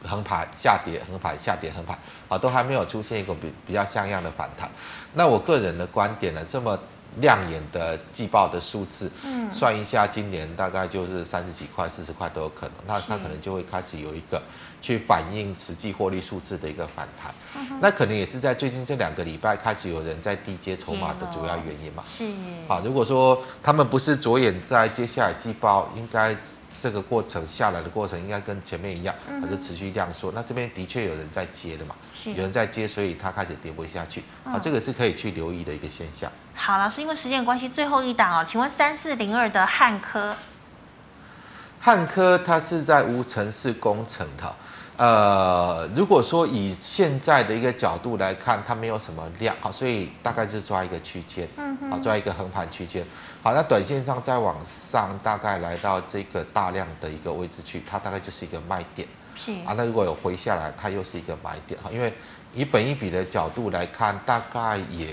[0.03, 1.97] 横盘，下跌横盘，下跌横盘，
[2.29, 4.69] 啊，都还没有出现一个比比较像样的反弹。
[5.13, 6.79] 那我个人的观点呢，这么。
[7.21, 12.75] 亮眼的季报的数字，嗯，算一下，今年大概就是三十几块、四十块都有可能。
[12.87, 14.41] 那它可能就会开始有一个
[14.81, 17.33] 去反映实际获利数字的一个反弹。
[17.57, 22.03] 嗯、那可能也是在最近这两个礼拜开始有人在低接筹码的主要原因嘛。
[22.07, 22.25] 是。
[22.67, 26.35] 好，如果说他们不是着眼在接下来季报，应该。
[26.79, 30.31] 这个过程下来的过程应该跟前面一样，还是持续量缩。
[30.33, 31.95] 那这边的确有人在接的嘛，
[32.25, 34.23] 有人在接，所以它开始跌不下去。
[34.43, 36.31] 啊，这个是可以去留意的一个现象。
[36.53, 40.35] 好，老师，因为时间关系，最后一档哦，请问三四零二的汉科，
[41.79, 44.55] 汉科它是在无尘室工程的。
[44.97, 53.05] 呃，如果说以现在的一个角度来看，它没有什么量，好，所以大概就抓一个区间，嗯，好，抓一个横盘区间，
[53.43, 59.51] 好，那短线上再往上，大概来到这个大量的一个位置去，它大概就是一个卖点，是。
[59.65, 62.13] 啊，那如果有回下来，它又是一个买点，哈，因为
[62.53, 65.07] 以本一比的角度来看，大概也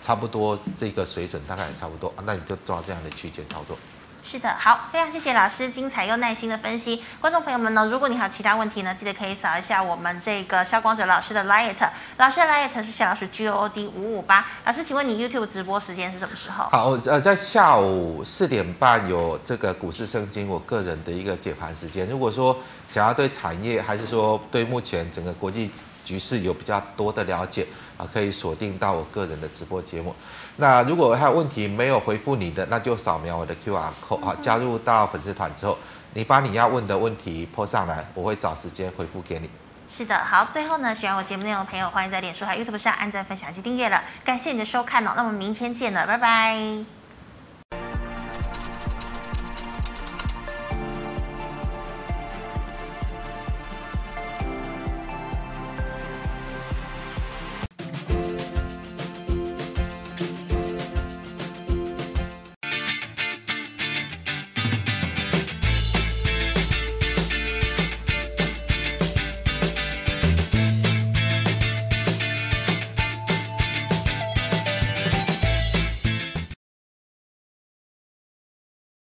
[0.00, 3.76] 差不多这个水准，大概也差不多，啊，那你就抓这样的区间操作。
[4.22, 7.02] 是的，好，非常谢谢老师精彩又耐心的分析。
[7.18, 11.74] 观众朋友们呢，如果你还有其他问题呢，记得可以扫一下我们这个肖光哲老师的 LINE，
[12.18, 14.46] 老师的 LINE 是小老鼠 G O D 五五八。
[14.66, 16.64] 老师，请问你 YouTube 直播时间是什么时候？
[16.64, 22.06] 好，呃，在下午四点半有这个股市圣经，我个人的一个解盘时间。
[22.06, 22.54] 如果说
[22.86, 25.70] 想要对产业，还是说对目前整个国际
[26.04, 27.66] 局势有比较多的了解
[27.96, 30.14] 啊，可以锁定到我个人的直播节目。
[30.60, 35.78] 那如果还有问题没有回复你的，那就扫描我的 QR code 啊，加入到粉丝团之后，
[36.14, 39.48] 你把你要问的问题 po 上来，我会找时间回复给你。
[39.86, 44.02] 是的，好，最后呢，喜欢我节目内容的朋友，欢迎在脸书和 YouTube 上按赞、分享及订阅了。
[44.24, 46.97] 感谢你的收看哦，那我们明天见了，拜拜。